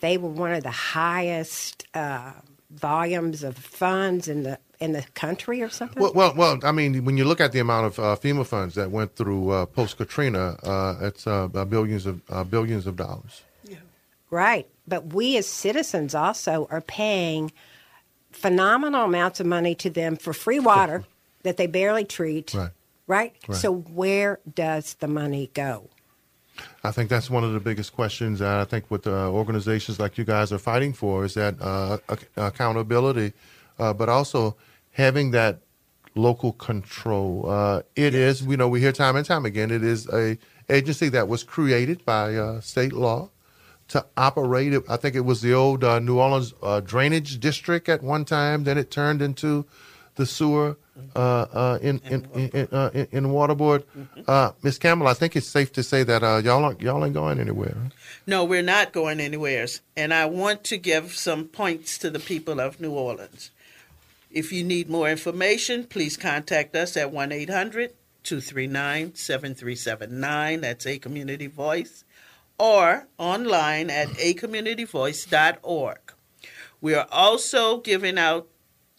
they 0.00 0.18
were 0.18 0.28
one 0.28 0.52
of 0.52 0.62
the 0.62 0.70
highest 0.70 1.86
uh, 1.94 2.32
volumes 2.70 3.42
of 3.42 3.56
funds 3.56 4.28
in 4.28 4.42
the 4.42 4.58
in 4.78 4.92
the 4.92 5.04
country 5.14 5.62
or 5.62 5.70
something? 5.70 6.02
Well, 6.02 6.12
well, 6.12 6.34
well, 6.36 6.58
I 6.62 6.72
mean, 6.72 7.06
when 7.06 7.16
you 7.16 7.24
look 7.24 7.40
at 7.40 7.52
the 7.52 7.60
amount 7.60 7.86
of 7.86 7.98
uh, 7.98 8.16
FEMA 8.16 8.44
funds 8.44 8.74
that 8.74 8.90
went 8.90 9.16
through 9.16 9.48
uh, 9.50 9.64
post 9.66 9.96
Katrina, 9.96 10.58
uh, 10.62 10.96
it's 11.00 11.26
uh, 11.26 11.48
uh, 11.54 11.64
billions 11.64 12.04
of 12.04 12.20
uh, 12.28 12.44
billions 12.44 12.86
of 12.86 12.96
dollars. 12.96 13.42
Right. 14.32 14.66
But 14.88 15.12
we 15.12 15.36
as 15.36 15.46
citizens 15.46 16.14
also 16.14 16.66
are 16.70 16.80
paying 16.80 17.52
phenomenal 18.32 19.04
amounts 19.04 19.40
of 19.40 19.46
money 19.46 19.74
to 19.76 19.90
them 19.90 20.16
for 20.16 20.32
free 20.32 20.58
water 20.58 21.04
that 21.42 21.58
they 21.58 21.66
barely 21.66 22.04
treat. 22.04 22.54
Right. 22.54 22.70
Right? 23.06 23.36
Right. 23.46 23.58
So 23.58 23.72
where 23.72 24.40
does 24.54 24.94
the 24.94 25.06
money 25.06 25.50
go? 25.52 25.90
I 26.82 26.92
think 26.92 27.10
that's 27.10 27.28
one 27.28 27.44
of 27.44 27.52
the 27.52 27.60
biggest 27.60 27.92
questions. 27.92 28.40
And 28.40 28.48
I 28.48 28.64
think 28.64 28.86
what 28.88 29.06
uh, 29.06 29.30
organizations 29.30 30.00
like 30.00 30.16
you 30.16 30.24
guys 30.24 30.50
are 30.50 30.58
fighting 30.58 30.94
for 30.94 31.26
is 31.26 31.34
that 31.34 31.60
uh, 31.60 31.98
ac- 32.10 32.26
accountability, 32.36 33.34
uh, 33.78 33.92
but 33.92 34.08
also 34.08 34.56
having 34.92 35.32
that 35.32 35.60
local 36.14 36.52
control. 36.52 37.50
Uh, 37.50 37.82
it 37.96 38.14
is, 38.14 38.42
you 38.42 38.56
know, 38.56 38.68
we 38.68 38.80
hear 38.80 38.92
time 38.92 39.16
and 39.16 39.26
time 39.26 39.44
again, 39.44 39.70
it 39.70 39.84
is 39.84 40.08
a 40.08 40.38
agency 40.70 41.10
that 41.10 41.28
was 41.28 41.44
created 41.44 42.02
by 42.06 42.34
uh, 42.34 42.60
state 42.60 42.94
law 42.94 43.28
to 43.88 44.04
operate. 44.16 44.72
it. 44.72 44.82
I 44.88 44.96
think 44.96 45.14
it 45.14 45.20
was 45.20 45.42
the 45.42 45.54
old 45.54 45.84
uh, 45.84 45.98
New 45.98 46.18
Orleans 46.18 46.54
uh, 46.62 46.80
drainage 46.80 47.40
district 47.40 47.88
at 47.88 48.02
one 48.02 48.24
time. 48.24 48.64
Then 48.64 48.78
it 48.78 48.90
turned 48.90 49.22
into 49.22 49.66
the 50.16 50.26
sewer 50.26 50.76
uh, 51.16 51.18
uh, 51.18 51.78
in 51.80 52.00
in 52.04 52.26
in, 52.34 52.48
in, 52.50 52.68
uh, 52.70 52.90
in, 52.92 53.24
Waterboard. 53.26 53.84
Uh, 54.26 54.52
Miss 54.62 54.78
Campbell, 54.78 55.08
I 55.08 55.14
think 55.14 55.36
it's 55.36 55.46
safe 55.46 55.72
to 55.72 55.82
say 55.82 56.02
that 56.02 56.22
uh, 56.22 56.40
y'all 56.44 56.64
aren't, 56.64 56.80
y'all 56.80 57.04
ain't 57.04 57.14
going 57.14 57.38
anywhere. 57.40 57.76
No, 58.26 58.44
we're 58.44 58.62
not 58.62 58.92
going 58.92 59.20
anywhere. 59.20 59.66
And 59.96 60.12
I 60.12 60.26
want 60.26 60.64
to 60.64 60.76
give 60.76 61.14
some 61.14 61.46
points 61.46 61.96
to 61.98 62.10
the 62.10 62.18
people 62.18 62.60
of 62.60 62.80
New 62.80 62.92
Orleans. 62.92 63.50
If 64.30 64.52
you 64.52 64.64
need 64.64 64.88
more 64.88 65.08
information, 65.08 65.84
please 65.84 66.16
contact 66.16 66.74
us 66.74 66.96
at 66.96 67.10
1 67.10 67.32
800 67.32 67.92
239 68.22 69.14
7379. 69.14 70.60
That's 70.60 70.86
A 70.86 70.98
Community 70.98 71.46
Voice. 71.46 72.04
Or 72.62 73.08
online 73.18 73.90
at 73.90 74.06
acommunityvoice.org. 74.10 75.98
We 76.80 76.94
are 76.94 77.08
also 77.10 77.78
giving 77.78 78.18
out 78.18 78.46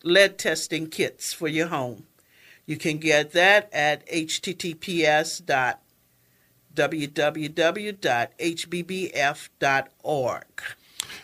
lead 0.04 0.38
testing 0.38 0.90
kits 0.90 1.32
for 1.32 1.48
your 1.48 1.68
home. 1.68 2.08
You 2.66 2.76
can 2.76 2.98
get 2.98 3.32
that 3.32 3.70
at 3.72 4.06
https 4.10 5.46
dot 5.46 5.80
www.hbbf.org. 6.76 7.24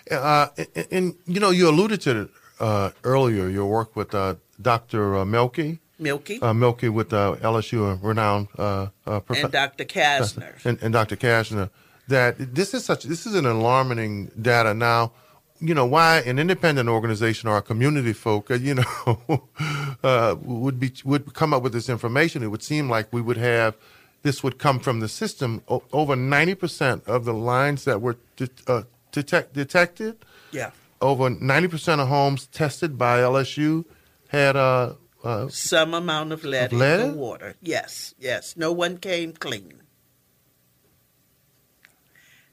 Uh, 0.10 0.47
and, 0.58 0.88
and, 0.91 1.15
you 1.25 1.39
know, 1.41 1.49
you 1.49 1.67
alluded 1.67 1.99
to 2.02 2.21
it 2.21 2.30
uh, 2.62 2.91
earlier. 3.04 3.49
Your 3.49 3.65
work 3.65 3.97
with 3.97 4.15
uh, 4.15 4.36
Dr. 4.62 5.17
Uh, 5.17 5.25
Mielke, 5.25 5.80
Mielke 5.99 6.41
uh, 6.41 6.54
Mielke 6.54 6.89
with 6.89 7.12
uh, 7.12 7.36
LSU, 7.41 7.91
a 7.91 7.95
renowned 7.95 8.47
uh, 8.58 8.88
uh, 9.06 9.19
prof- 9.19 9.43
and 9.43 9.52
Dr. 9.52 9.84
Katner. 9.84 10.63
and, 10.63 10.80
and 10.82 10.93
Dr. 10.93 11.17
Katner, 11.17 11.69
that 12.10 12.56
this 12.56 12.74
is 12.74 12.84
such 12.86 13.04
this 13.04 13.26
is 13.26 13.34
an 13.36 13.45
alarming 13.45 14.32
data. 14.50 14.74
Now, 14.74 15.12
you 15.60 15.74
know 15.74 15.86
why 15.86 16.19
an 16.26 16.38
independent 16.39 16.88
organization 16.89 17.50
or 17.50 17.58
a 17.58 17.62
community 17.62 18.13
folk, 18.13 18.50
uh, 18.52 18.56
you 18.56 18.76
know, 18.76 19.43
uh, 20.04 20.36
would 20.41 20.80
be 20.80 20.91
would 21.06 21.34
come 21.34 21.54
up 21.54 21.63
with 21.63 21.74
this 21.74 21.89
information. 21.89 22.43
It 22.43 22.48
would 22.48 22.63
seem 22.63 22.89
like 22.89 23.12
we 23.13 23.22
would 23.22 23.38
have 23.38 23.76
this 24.22 24.43
would 24.43 24.58
come 24.60 24.80
from 24.80 25.00
the 25.00 25.08
system. 25.08 25.62
O- 25.67 25.84
over 25.93 26.15
ninety 26.15 26.56
percent 26.56 27.04
of 27.08 27.26
the 27.26 27.34
lines 27.34 27.86
that 27.86 28.02
were 28.02 28.17
de- 28.36 28.50
uh, 28.67 28.84
detect- 29.12 29.54
detected, 29.54 30.17
Yeah. 30.52 30.72
over 31.02 31.30
ninety 31.30 31.67
percent 31.67 32.02
of 32.02 32.08
homes 32.08 32.48
tested 32.48 32.98
by 32.98 33.19
LSU 33.19 33.86
had 34.30 34.56
uh, 34.56 34.93
uh, 35.24 35.48
Some 35.50 35.93
amount 35.93 36.32
of 36.32 36.43
lead, 36.43 36.72
Of 36.74 36.80
lead? 36.80 37.00
in 37.02 37.12
the 37.12 37.17
water. 37.17 37.56
Yes, 37.62 38.13
yes. 38.19 38.56
No 38.58 38.72
one 38.72 38.98
came 38.98 39.34
clean. 39.34 39.82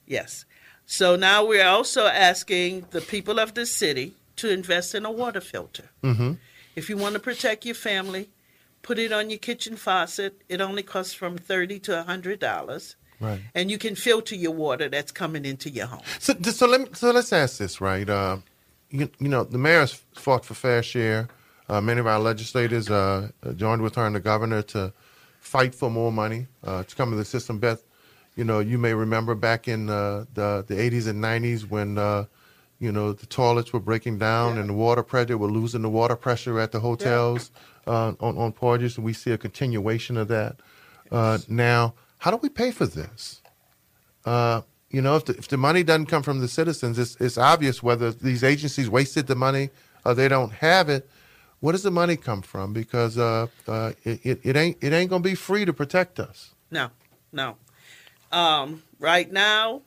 Yes. 0.06 0.44
So 0.86 1.16
now 1.16 1.44
we're 1.44 1.66
also 1.66 2.06
asking 2.06 2.86
the 2.90 3.00
people 3.00 3.40
of 3.40 3.54
the 3.54 3.66
city 3.66 4.14
to 4.36 4.50
invest 4.50 4.94
in 4.94 5.04
a 5.04 5.10
water 5.10 5.40
filter. 5.40 5.90
hmm 6.02 6.32
If 6.76 6.88
you 6.90 6.96
want 6.96 7.14
to 7.14 7.20
protect 7.20 7.64
your 7.64 7.74
family, 7.74 8.28
put 8.82 8.98
it 8.98 9.10
on 9.12 9.30
your 9.30 9.38
kitchen 9.38 9.76
faucet. 9.76 10.42
It 10.48 10.60
only 10.60 10.82
costs 10.82 11.14
from 11.14 11.38
thirty 11.38 11.78
to 11.80 12.02
hundred 12.02 12.38
dollars, 12.38 12.96
right. 13.20 13.40
and 13.54 13.70
you 13.70 13.78
can 13.78 13.94
filter 13.96 14.36
your 14.36 14.52
water 14.52 14.88
that's 14.88 15.10
coming 15.10 15.44
into 15.44 15.68
your 15.70 15.86
home. 15.86 16.02
So, 16.20 16.34
so 16.42 16.66
let 16.66 16.80
me, 16.82 16.88
so 16.92 17.10
let's 17.12 17.32
ask 17.32 17.58
this, 17.58 17.80
right? 17.80 18.08
Uh, 18.08 18.36
you, 18.90 19.08
you 19.18 19.28
know, 19.28 19.44
the 19.44 19.58
mayor's 19.58 19.92
fought 20.14 20.44
for 20.44 20.54
fair 20.54 20.82
share. 20.82 21.28
Uh, 21.68 21.80
many 21.80 21.98
of 21.98 22.06
our 22.06 22.20
legislators 22.20 22.88
uh, 22.90 23.30
joined 23.56 23.82
with 23.82 23.96
her 23.96 24.06
and 24.06 24.14
the 24.14 24.20
governor 24.20 24.62
to 24.62 24.92
fight 25.40 25.74
for 25.74 25.90
more 25.90 26.12
money 26.12 26.46
uh, 26.62 26.84
to 26.84 26.94
come 26.94 27.10
to 27.10 27.16
the 27.16 27.24
system. 27.24 27.58
Beth, 27.58 27.82
you 28.36 28.44
know, 28.44 28.60
you 28.60 28.78
may 28.78 28.94
remember 28.94 29.34
back 29.34 29.66
in 29.66 29.90
uh, 29.90 30.26
the 30.34 30.64
the 30.66 30.74
80s 30.74 31.08
and 31.08 31.22
90s 31.22 31.68
when 31.68 31.98
uh, 31.98 32.26
you 32.78 32.92
know 32.92 33.12
the 33.12 33.26
toilets 33.26 33.72
were 33.72 33.80
breaking 33.80 34.18
down 34.18 34.58
and 34.58 34.68
the 34.68 34.74
water 34.74 35.02
pressure, 35.02 35.36
we're 35.38 35.48
losing 35.48 35.82
the 35.82 35.88
water 35.88 36.16
pressure 36.16 36.60
at 36.60 36.70
the 36.70 36.80
hotels 36.80 37.50
uh, 37.86 38.12
on 38.20 38.36
on 38.36 38.52
Poydras, 38.52 38.96
and 38.96 39.04
we 39.04 39.14
see 39.14 39.32
a 39.32 39.38
continuation 39.38 40.16
of 40.16 40.28
that. 40.28 40.56
Uh, 41.10 41.38
now, 41.48 41.94
how 42.18 42.30
do 42.30 42.36
we 42.36 42.48
pay 42.48 42.70
for 42.70 42.86
this? 42.86 43.40
Uh, 44.24 44.62
you 44.90 45.00
know, 45.00 45.16
if 45.16 45.24
the, 45.24 45.36
if 45.36 45.48
the 45.48 45.56
money 45.56 45.82
doesn't 45.82 46.06
come 46.06 46.22
from 46.22 46.40
the 46.40 46.48
citizens, 46.48 46.98
it's, 46.98 47.16
it's 47.20 47.38
obvious 47.38 47.82
whether 47.82 48.10
these 48.10 48.42
agencies 48.42 48.88
wasted 48.88 49.26
the 49.26 49.34
money 49.34 49.70
or 50.04 50.14
they 50.14 50.28
don't 50.28 50.52
have 50.52 50.88
it. 50.88 51.08
Where 51.60 51.72
does 51.72 51.82
the 51.82 51.90
money 51.90 52.16
come 52.16 52.42
from? 52.42 52.72
Because 52.72 53.18
uh, 53.18 53.46
uh, 53.66 53.92
it, 54.04 54.20
it, 54.24 54.40
it 54.42 54.56
ain't 54.56 54.76
it 54.80 54.92
ain't 54.92 55.10
gonna 55.10 55.22
be 55.22 55.34
free 55.34 55.64
to 55.64 55.72
protect 55.72 56.20
us. 56.20 56.54
No, 56.70 56.90
no. 57.32 57.56
Um, 58.32 58.82
right 58.98 59.30
now, 59.30 59.82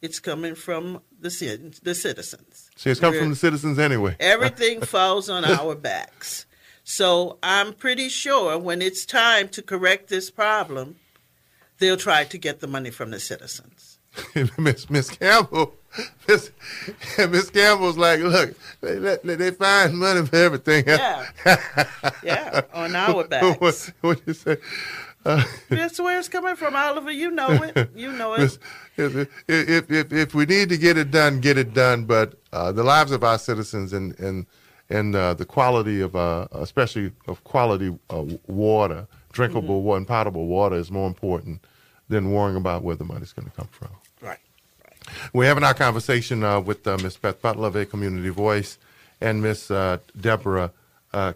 it's 0.00 0.18
coming 0.18 0.54
from 0.54 1.00
the 1.20 1.30
the 1.82 1.94
citizens. 1.94 2.70
See, 2.76 2.90
it's 2.90 3.00
coming 3.00 3.20
from 3.20 3.30
the 3.30 3.36
citizens 3.36 3.78
anyway. 3.78 4.16
Everything 4.20 4.80
falls 4.82 5.30
on 5.30 5.44
our 5.44 5.74
backs. 5.74 6.46
So 6.84 7.38
I'm 7.42 7.72
pretty 7.72 8.08
sure 8.08 8.58
when 8.58 8.82
it's 8.82 9.06
time 9.06 9.48
to 9.50 9.62
correct 9.62 10.08
this 10.08 10.30
problem, 10.30 10.96
they'll 11.78 11.96
try 11.96 12.24
to 12.24 12.38
get 12.38 12.60
the 12.60 12.66
money 12.66 12.90
from 12.90 13.10
the 13.10 13.20
citizens. 13.20 13.98
Miss 14.58 14.90
Miss 14.90 15.08
Campbell, 15.08 15.74
Miss 16.28 16.50
Miss 17.16 17.50
Campbell's 17.50 17.96
like, 17.96 18.20
look, 18.20 18.54
they, 18.80 18.98
they, 18.98 19.36
they 19.36 19.50
find 19.52 19.96
money 19.96 20.26
for 20.26 20.36
everything. 20.36 20.84
Yeah, 20.86 21.26
yeah, 22.22 22.62
on 22.74 22.94
our 22.94 23.24
backs. 23.24 23.60
what, 23.60 23.92
what 24.02 24.20
you 24.26 24.34
say? 24.34 24.58
Uh, 25.24 25.44
That's 25.68 26.00
where 26.00 26.18
it's 26.18 26.28
coming 26.28 26.56
from, 26.56 26.74
Oliver. 26.74 27.10
You 27.10 27.30
know 27.30 27.50
it. 27.50 27.90
You 27.94 28.12
know 28.12 28.34
it. 28.34 28.58
If, 28.96 29.28
if, 29.48 29.90
if, 29.90 30.12
if 30.12 30.34
we 30.34 30.46
need 30.46 30.68
to 30.68 30.76
get 30.76 30.96
it 30.96 31.10
done, 31.10 31.40
get 31.40 31.58
it 31.58 31.72
done. 31.74 32.04
But 32.04 32.34
uh, 32.52 32.72
the 32.72 32.82
lives 32.82 33.12
of 33.12 33.24
our 33.24 33.38
citizens 33.38 33.92
and 33.92 34.18
and 34.18 34.46
and 34.90 35.16
uh, 35.16 35.34
the 35.34 35.46
quality 35.46 36.00
of, 36.00 36.14
uh, 36.14 36.46
especially 36.52 37.12
of 37.26 37.42
quality 37.44 37.96
uh, 38.10 38.24
water, 38.46 39.06
drinkable 39.32 39.78
mm-hmm. 39.78 39.86
water, 39.86 39.96
and 39.98 40.06
potable 40.06 40.46
water, 40.46 40.76
is 40.76 40.90
more 40.90 41.06
important 41.06 41.64
than 42.08 42.30
worrying 42.30 42.56
about 42.56 42.82
where 42.82 42.96
the 42.96 43.04
money's 43.04 43.32
going 43.32 43.48
to 43.48 43.56
come 43.56 43.68
from. 43.70 43.88
Right. 44.20 44.38
We're 45.32 45.46
having 45.46 45.64
our 45.64 45.72
conversation 45.72 46.44
uh, 46.44 46.60
with 46.60 46.86
uh, 46.86 46.98
Ms. 46.98 47.16
Beth 47.16 47.40
Butler 47.40 47.68
of 47.68 47.76
A 47.76 47.86
Community 47.86 48.28
Voice 48.28 48.76
and 49.20 49.42
Ms. 49.42 49.70
Uh, 49.70 49.98
Deborah 50.20 50.72
uh, 51.14 51.32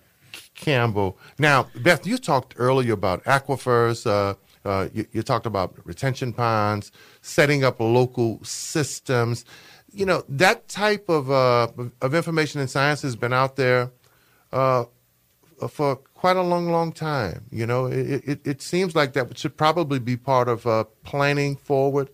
Campbell. 0.57 1.19
Now, 1.39 1.69
Beth, 1.77 2.07
you 2.07 2.19
talked 2.19 2.55
earlier 2.57 2.95
about 2.95 3.23
aquifers. 3.25 4.07
Uh, 4.07 4.35
uh, 4.69 4.89
you, 4.93 5.07
you, 5.13 5.23
talked 5.23 5.47
about 5.47 5.77
retention 5.85 6.33
ponds, 6.33 6.91
setting 7.21 7.63
up 7.63 7.79
local 7.79 8.43
systems. 8.43 9.45
You 9.93 10.07
know, 10.07 10.25
that 10.29 10.69
type 10.69 11.09
of, 11.09 11.31
of 11.31 12.15
information 12.15 12.61
and 12.61 12.69
science 12.69 13.03
has 13.03 13.15
been 13.15 13.33
out 13.33 13.55
there 13.57 13.93
for 15.69 15.97
quite 16.15 16.37
a 16.37 16.43
long, 16.43 16.71
long 16.71 16.93
time. 16.93 17.45
You 17.51 17.67
know, 17.67 17.87
it, 17.87 18.23
it, 18.27 18.47
it 18.47 18.63
seems 18.63 18.95
like 18.95 19.13
that 19.13 19.39
should 19.39 19.57
probably 19.57 19.99
be 19.99 20.17
part 20.17 20.49
of 20.49 20.67
uh, 20.67 20.85
planning 21.05 21.57
forward 21.57 22.11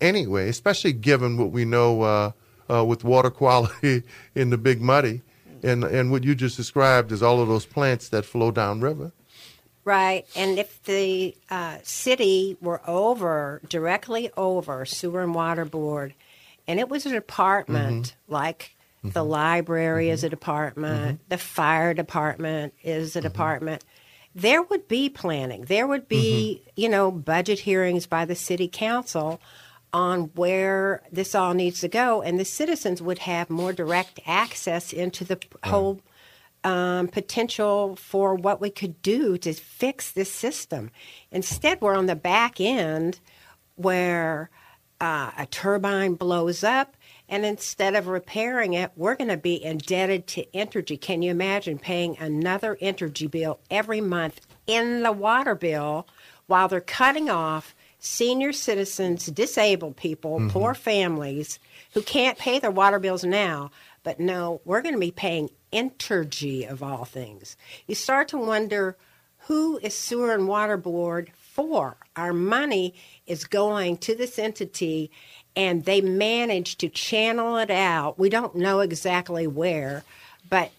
anyway, 0.00 0.48
especially 0.48 0.92
given 0.92 1.36
what 1.36 1.50
we 1.50 1.64
know 1.64 2.02
uh, 2.02 2.32
uh, 2.70 2.84
with 2.84 3.04
water 3.04 3.30
quality 3.30 4.02
in 4.34 4.50
the 4.50 4.58
Big 4.58 4.80
Muddy 4.80 5.22
and, 5.62 5.84
and 5.84 6.10
what 6.10 6.24
you 6.24 6.34
just 6.34 6.56
described 6.56 7.12
is 7.12 7.22
all 7.22 7.40
of 7.40 7.48
those 7.48 7.66
plants 7.66 8.08
that 8.10 8.24
flow 8.24 8.50
downriver. 8.50 9.12
Right. 9.84 10.26
And 10.36 10.58
if 10.58 10.82
the 10.84 11.36
uh, 11.50 11.78
city 11.82 12.56
were 12.60 12.80
over, 12.88 13.60
directly 13.68 14.30
over 14.36 14.84
Sewer 14.84 15.22
and 15.22 15.34
Water 15.34 15.64
Board, 15.64 16.14
and 16.68 16.78
it 16.78 16.88
was 16.88 17.04
a 17.04 17.10
department 17.10 18.06
mm-hmm. 18.06 18.32
like 18.32 18.76
Mm-hmm. 19.02 19.12
The 19.12 19.24
library 19.24 20.06
mm-hmm. 20.06 20.14
is 20.14 20.24
a 20.24 20.30
department. 20.30 21.18
Mm-hmm. 21.18 21.24
The 21.28 21.38
fire 21.38 21.94
department 21.94 22.74
is 22.82 23.16
a 23.16 23.18
mm-hmm. 23.18 23.28
department. 23.28 23.84
There 24.34 24.62
would 24.62 24.88
be 24.88 25.08
planning. 25.08 25.62
There 25.64 25.86
would 25.86 26.08
be, 26.08 26.62
mm-hmm. 26.62 26.80
you 26.80 26.88
know, 26.88 27.10
budget 27.10 27.60
hearings 27.60 28.06
by 28.06 28.24
the 28.24 28.34
city 28.34 28.68
council 28.68 29.40
on 29.92 30.30
where 30.34 31.02
this 31.12 31.34
all 31.34 31.54
needs 31.54 31.80
to 31.80 31.88
go, 31.88 32.22
and 32.22 32.38
the 32.38 32.44
citizens 32.44 33.02
would 33.02 33.18
have 33.20 33.50
more 33.50 33.72
direct 33.72 34.20
access 34.26 34.92
into 34.92 35.24
the 35.24 35.38
whole 35.64 36.00
um, 36.64 37.08
potential 37.08 37.96
for 37.96 38.34
what 38.34 38.60
we 38.60 38.70
could 38.70 39.02
do 39.02 39.36
to 39.38 39.52
fix 39.52 40.10
this 40.10 40.32
system. 40.32 40.90
Instead, 41.30 41.80
we're 41.80 41.96
on 41.96 42.06
the 42.06 42.16
back 42.16 42.60
end 42.60 43.20
where 43.76 44.50
uh, 45.00 45.32
a 45.36 45.46
turbine 45.46 46.14
blows 46.14 46.62
up 46.62 46.96
and 47.28 47.46
instead 47.46 47.94
of 47.94 48.08
repairing 48.08 48.74
it, 48.74 48.92
we're 48.94 49.14
going 49.14 49.30
to 49.30 49.38
be 49.38 49.62
indebted 49.62 50.26
to 50.28 50.44
Entergy. 50.54 51.00
Can 51.00 51.22
you 51.22 51.30
imagine 51.30 51.78
paying 51.78 52.16
another 52.18 52.76
Entergy 52.80 53.30
bill 53.30 53.58
every 53.70 54.00
month 54.02 54.42
in 54.66 55.02
the 55.02 55.12
water 55.12 55.54
bill 55.54 56.06
while 56.46 56.68
they're 56.68 56.80
cutting 56.80 57.30
off 57.30 57.74
senior 58.04 58.52
citizens, 58.52 59.26
disabled 59.26 59.96
people, 59.96 60.38
mm-hmm. 60.38 60.48
poor 60.48 60.74
families 60.74 61.60
who 61.94 62.02
can't 62.02 62.36
pay 62.36 62.58
their 62.58 62.70
water 62.70 62.98
bills 62.98 63.24
now? 63.24 63.70
But 64.02 64.18
no, 64.18 64.60
we're 64.64 64.82
going 64.82 64.94
to 64.94 65.00
be 65.00 65.12
paying 65.12 65.50
Entergy 65.72 66.68
of 66.68 66.82
all 66.82 67.04
things. 67.04 67.56
You 67.86 67.94
start 67.94 68.28
to 68.28 68.36
wonder 68.36 68.96
who 69.46 69.78
is 69.78 69.94
Sewer 69.94 70.34
and 70.34 70.48
Water 70.48 70.76
Board 70.76 71.30
for? 71.36 71.96
Our 72.16 72.32
money 72.32 72.94
is 73.26 73.44
going 73.44 73.98
to 73.98 74.14
this 74.14 74.38
entity 74.38 75.10
and 75.54 75.84
they 75.84 76.00
manage 76.00 76.78
to 76.78 76.88
channel 76.88 77.56
it 77.56 77.70
out. 77.70 78.18
We 78.18 78.28
don't 78.28 78.56
know 78.56 78.80
exactly 78.80 79.46
where, 79.46 80.02
but 80.50 80.72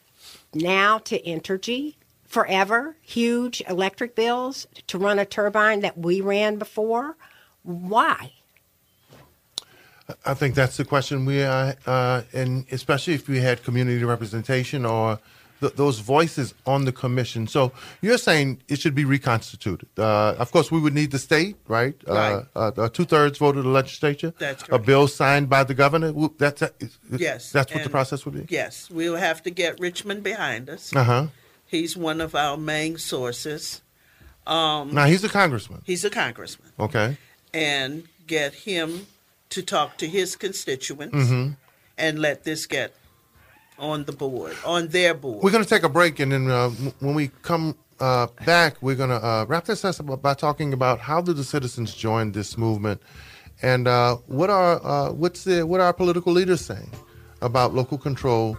now 0.53 0.97
to 0.99 1.21
Entergy 1.21 1.95
forever, 2.33 2.97
huge 3.01 3.61
electric 3.69 4.15
bills 4.15 4.67
to 4.87 4.97
run 4.97 5.19
a 5.19 5.25
turbine 5.25 5.81
that 5.81 5.97
we 5.97 6.19
ran 6.19 6.57
before. 6.57 7.15
Why? 7.61 8.33
I 10.25 10.33
think 10.33 10.55
that's 10.55 10.75
the 10.75 10.83
question 10.83 11.25
we 11.25 11.43
uh, 11.43 11.73
uh, 11.85 12.23
and 12.33 12.65
especially 12.71 13.13
if 13.13 13.29
we 13.29 13.39
had 13.39 13.63
community 13.63 14.03
representation 14.03 14.85
or 14.85 15.19
th- 15.61 15.73
those 15.75 15.99
voices 15.99 16.55
on 16.65 16.85
the 16.85 16.91
commission. 16.91 17.47
So 17.47 17.71
you're 18.01 18.17
saying 18.17 18.63
it 18.67 18.79
should 18.81 18.95
be 18.95 19.05
reconstituted. 19.05 19.87
Uh, 19.97 20.35
of 20.37 20.51
course, 20.51 20.71
we 20.71 20.79
would 20.81 20.93
need 20.93 21.11
the 21.11 21.19
state, 21.19 21.55
right? 21.67 21.95
Uh, 22.05 22.13
right. 22.13 22.45
Uh, 22.55 22.71
uh, 22.77 22.89
two 22.89 23.05
thirds 23.05 23.37
vote 23.37 23.55
of 23.55 23.63
the 23.63 23.69
legislature. 23.69 24.33
That's 24.39 24.63
correct. 24.63 24.83
A 24.83 24.85
bill 24.85 25.07
signed 25.07 25.49
by 25.49 25.63
the 25.63 25.75
governor. 25.75 26.11
That's 26.37 26.63
a, 26.63 26.71
yes. 27.11 27.51
That's 27.51 27.71
what 27.71 27.81
and 27.81 27.85
the 27.85 27.91
process 27.91 28.25
would 28.25 28.33
be. 28.33 28.45
Yes, 28.49 28.89
we'll 28.89 29.15
have 29.15 29.41
to 29.43 29.51
get 29.51 29.79
Richmond 29.79 30.23
behind 30.23 30.69
us. 30.69 30.93
Uh 30.93 31.03
huh. 31.03 31.27
He's 31.67 31.97
one 31.97 32.21
of 32.21 32.35
our 32.35 32.57
main 32.57 32.97
sources. 32.97 33.81
Um, 34.45 34.93
now 34.93 35.05
he's 35.05 35.23
a 35.23 35.29
congressman. 35.29 35.81
He's 35.85 36.03
a 36.03 36.09
congressman. 36.09 36.71
Okay. 36.79 37.17
And 37.53 38.07
get 38.27 38.53
him 38.53 39.07
to 39.49 39.61
talk 39.61 39.97
to 39.97 40.07
his 40.07 40.35
constituents 40.35 41.15
mm-hmm. 41.15 41.51
and 41.97 42.19
let 42.19 42.43
this 42.43 42.65
get 42.65 42.93
on 43.77 44.03
the 44.05 44.11
board, 44.11 44.55
on 44.65 44.87
their 44.89 45.13
board. 45.13 45.43
We're 45.43 45.51
going 45.51 45.63
to 45.63 45.69
take 45.69 45.83
a 45.83 45.89
break, 45.89 46.19
and 46.19 46.31
then 46.31 46.49
uh, 46.49 46.69
when 46.99 47.15
we 47.15 47.29
come 47.41 47.75
uh, 47.99 48.27
back, 48.45 48.75
we're 48.81 48.95
going 48.95 49.09
to 49.09 49.23
uh, 49.23 49.45
wrap 49.47 49.65
this 49.65 49.83
up 49.85 50.21
by 50.21 50.33
talking 50.33 50.73
about 50.73 50.99
how 50.99 51.21
do 51.21 51.33
the 51.33 51.43
citizens 51.43 51.93
join 51.93 52.31
this 52.31 52.57
movement, 52.57 53.01
and 53.61 53.87
uh, 53.87 54.15
what 54.27 54.49
are 54.49 54.85
uh, 54.85 55.11
what's 55.11 55.43
the 55.43 55.65
what 55.65 55.79
are 55.79 55.87
our 55.87 55.93
political 55.93 56.33
leaders 56.33 56.61
saying 56.61 56.91
about 57.41 57.73
local 57.73 57.97
control 57.97 58.57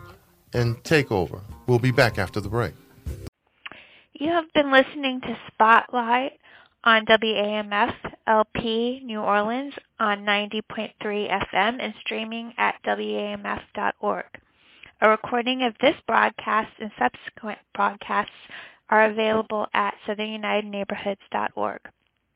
and 0.53 0.83
takeover. 0.85 1.40
We'll 1.67 1.79
be 1.79 1.90
back 1.90 2.19
after 2.19 2.40
the 2.40 2.49
break. 2.49 2.75
You 4.25 4.31
have 4.31 4.51
been 4.55 4.73
listening 4.73 5.21
to 5.21 5.37
Spotlight 5.49 6.41
on 6.83 7.05
WAMF 7.05 7.95
LP 8.27 9.03
New 9.05 9.21
Orleans 9.21 9.75
on 10.01 10.25
90.3 10.25 10.95
FM 10.99 11.77
and 11.79 11.93
streaming 12.01 12.55
at 12.57 12.77
WAMF.org. 12.87 14.25
A 15.03 15.11
recording 15.11 15.65
of 15.65 15.75
this 15.83 15.97
broadcast 16.09 16.71
and 16.81 16.91
subsequent 16.99 17.59
broadcasts 17.75 18.33
are 18.89 19.11
available 19.11 19.67
at 19.75 19.93
southernunitedneighborhoods.org. 20.09 21.81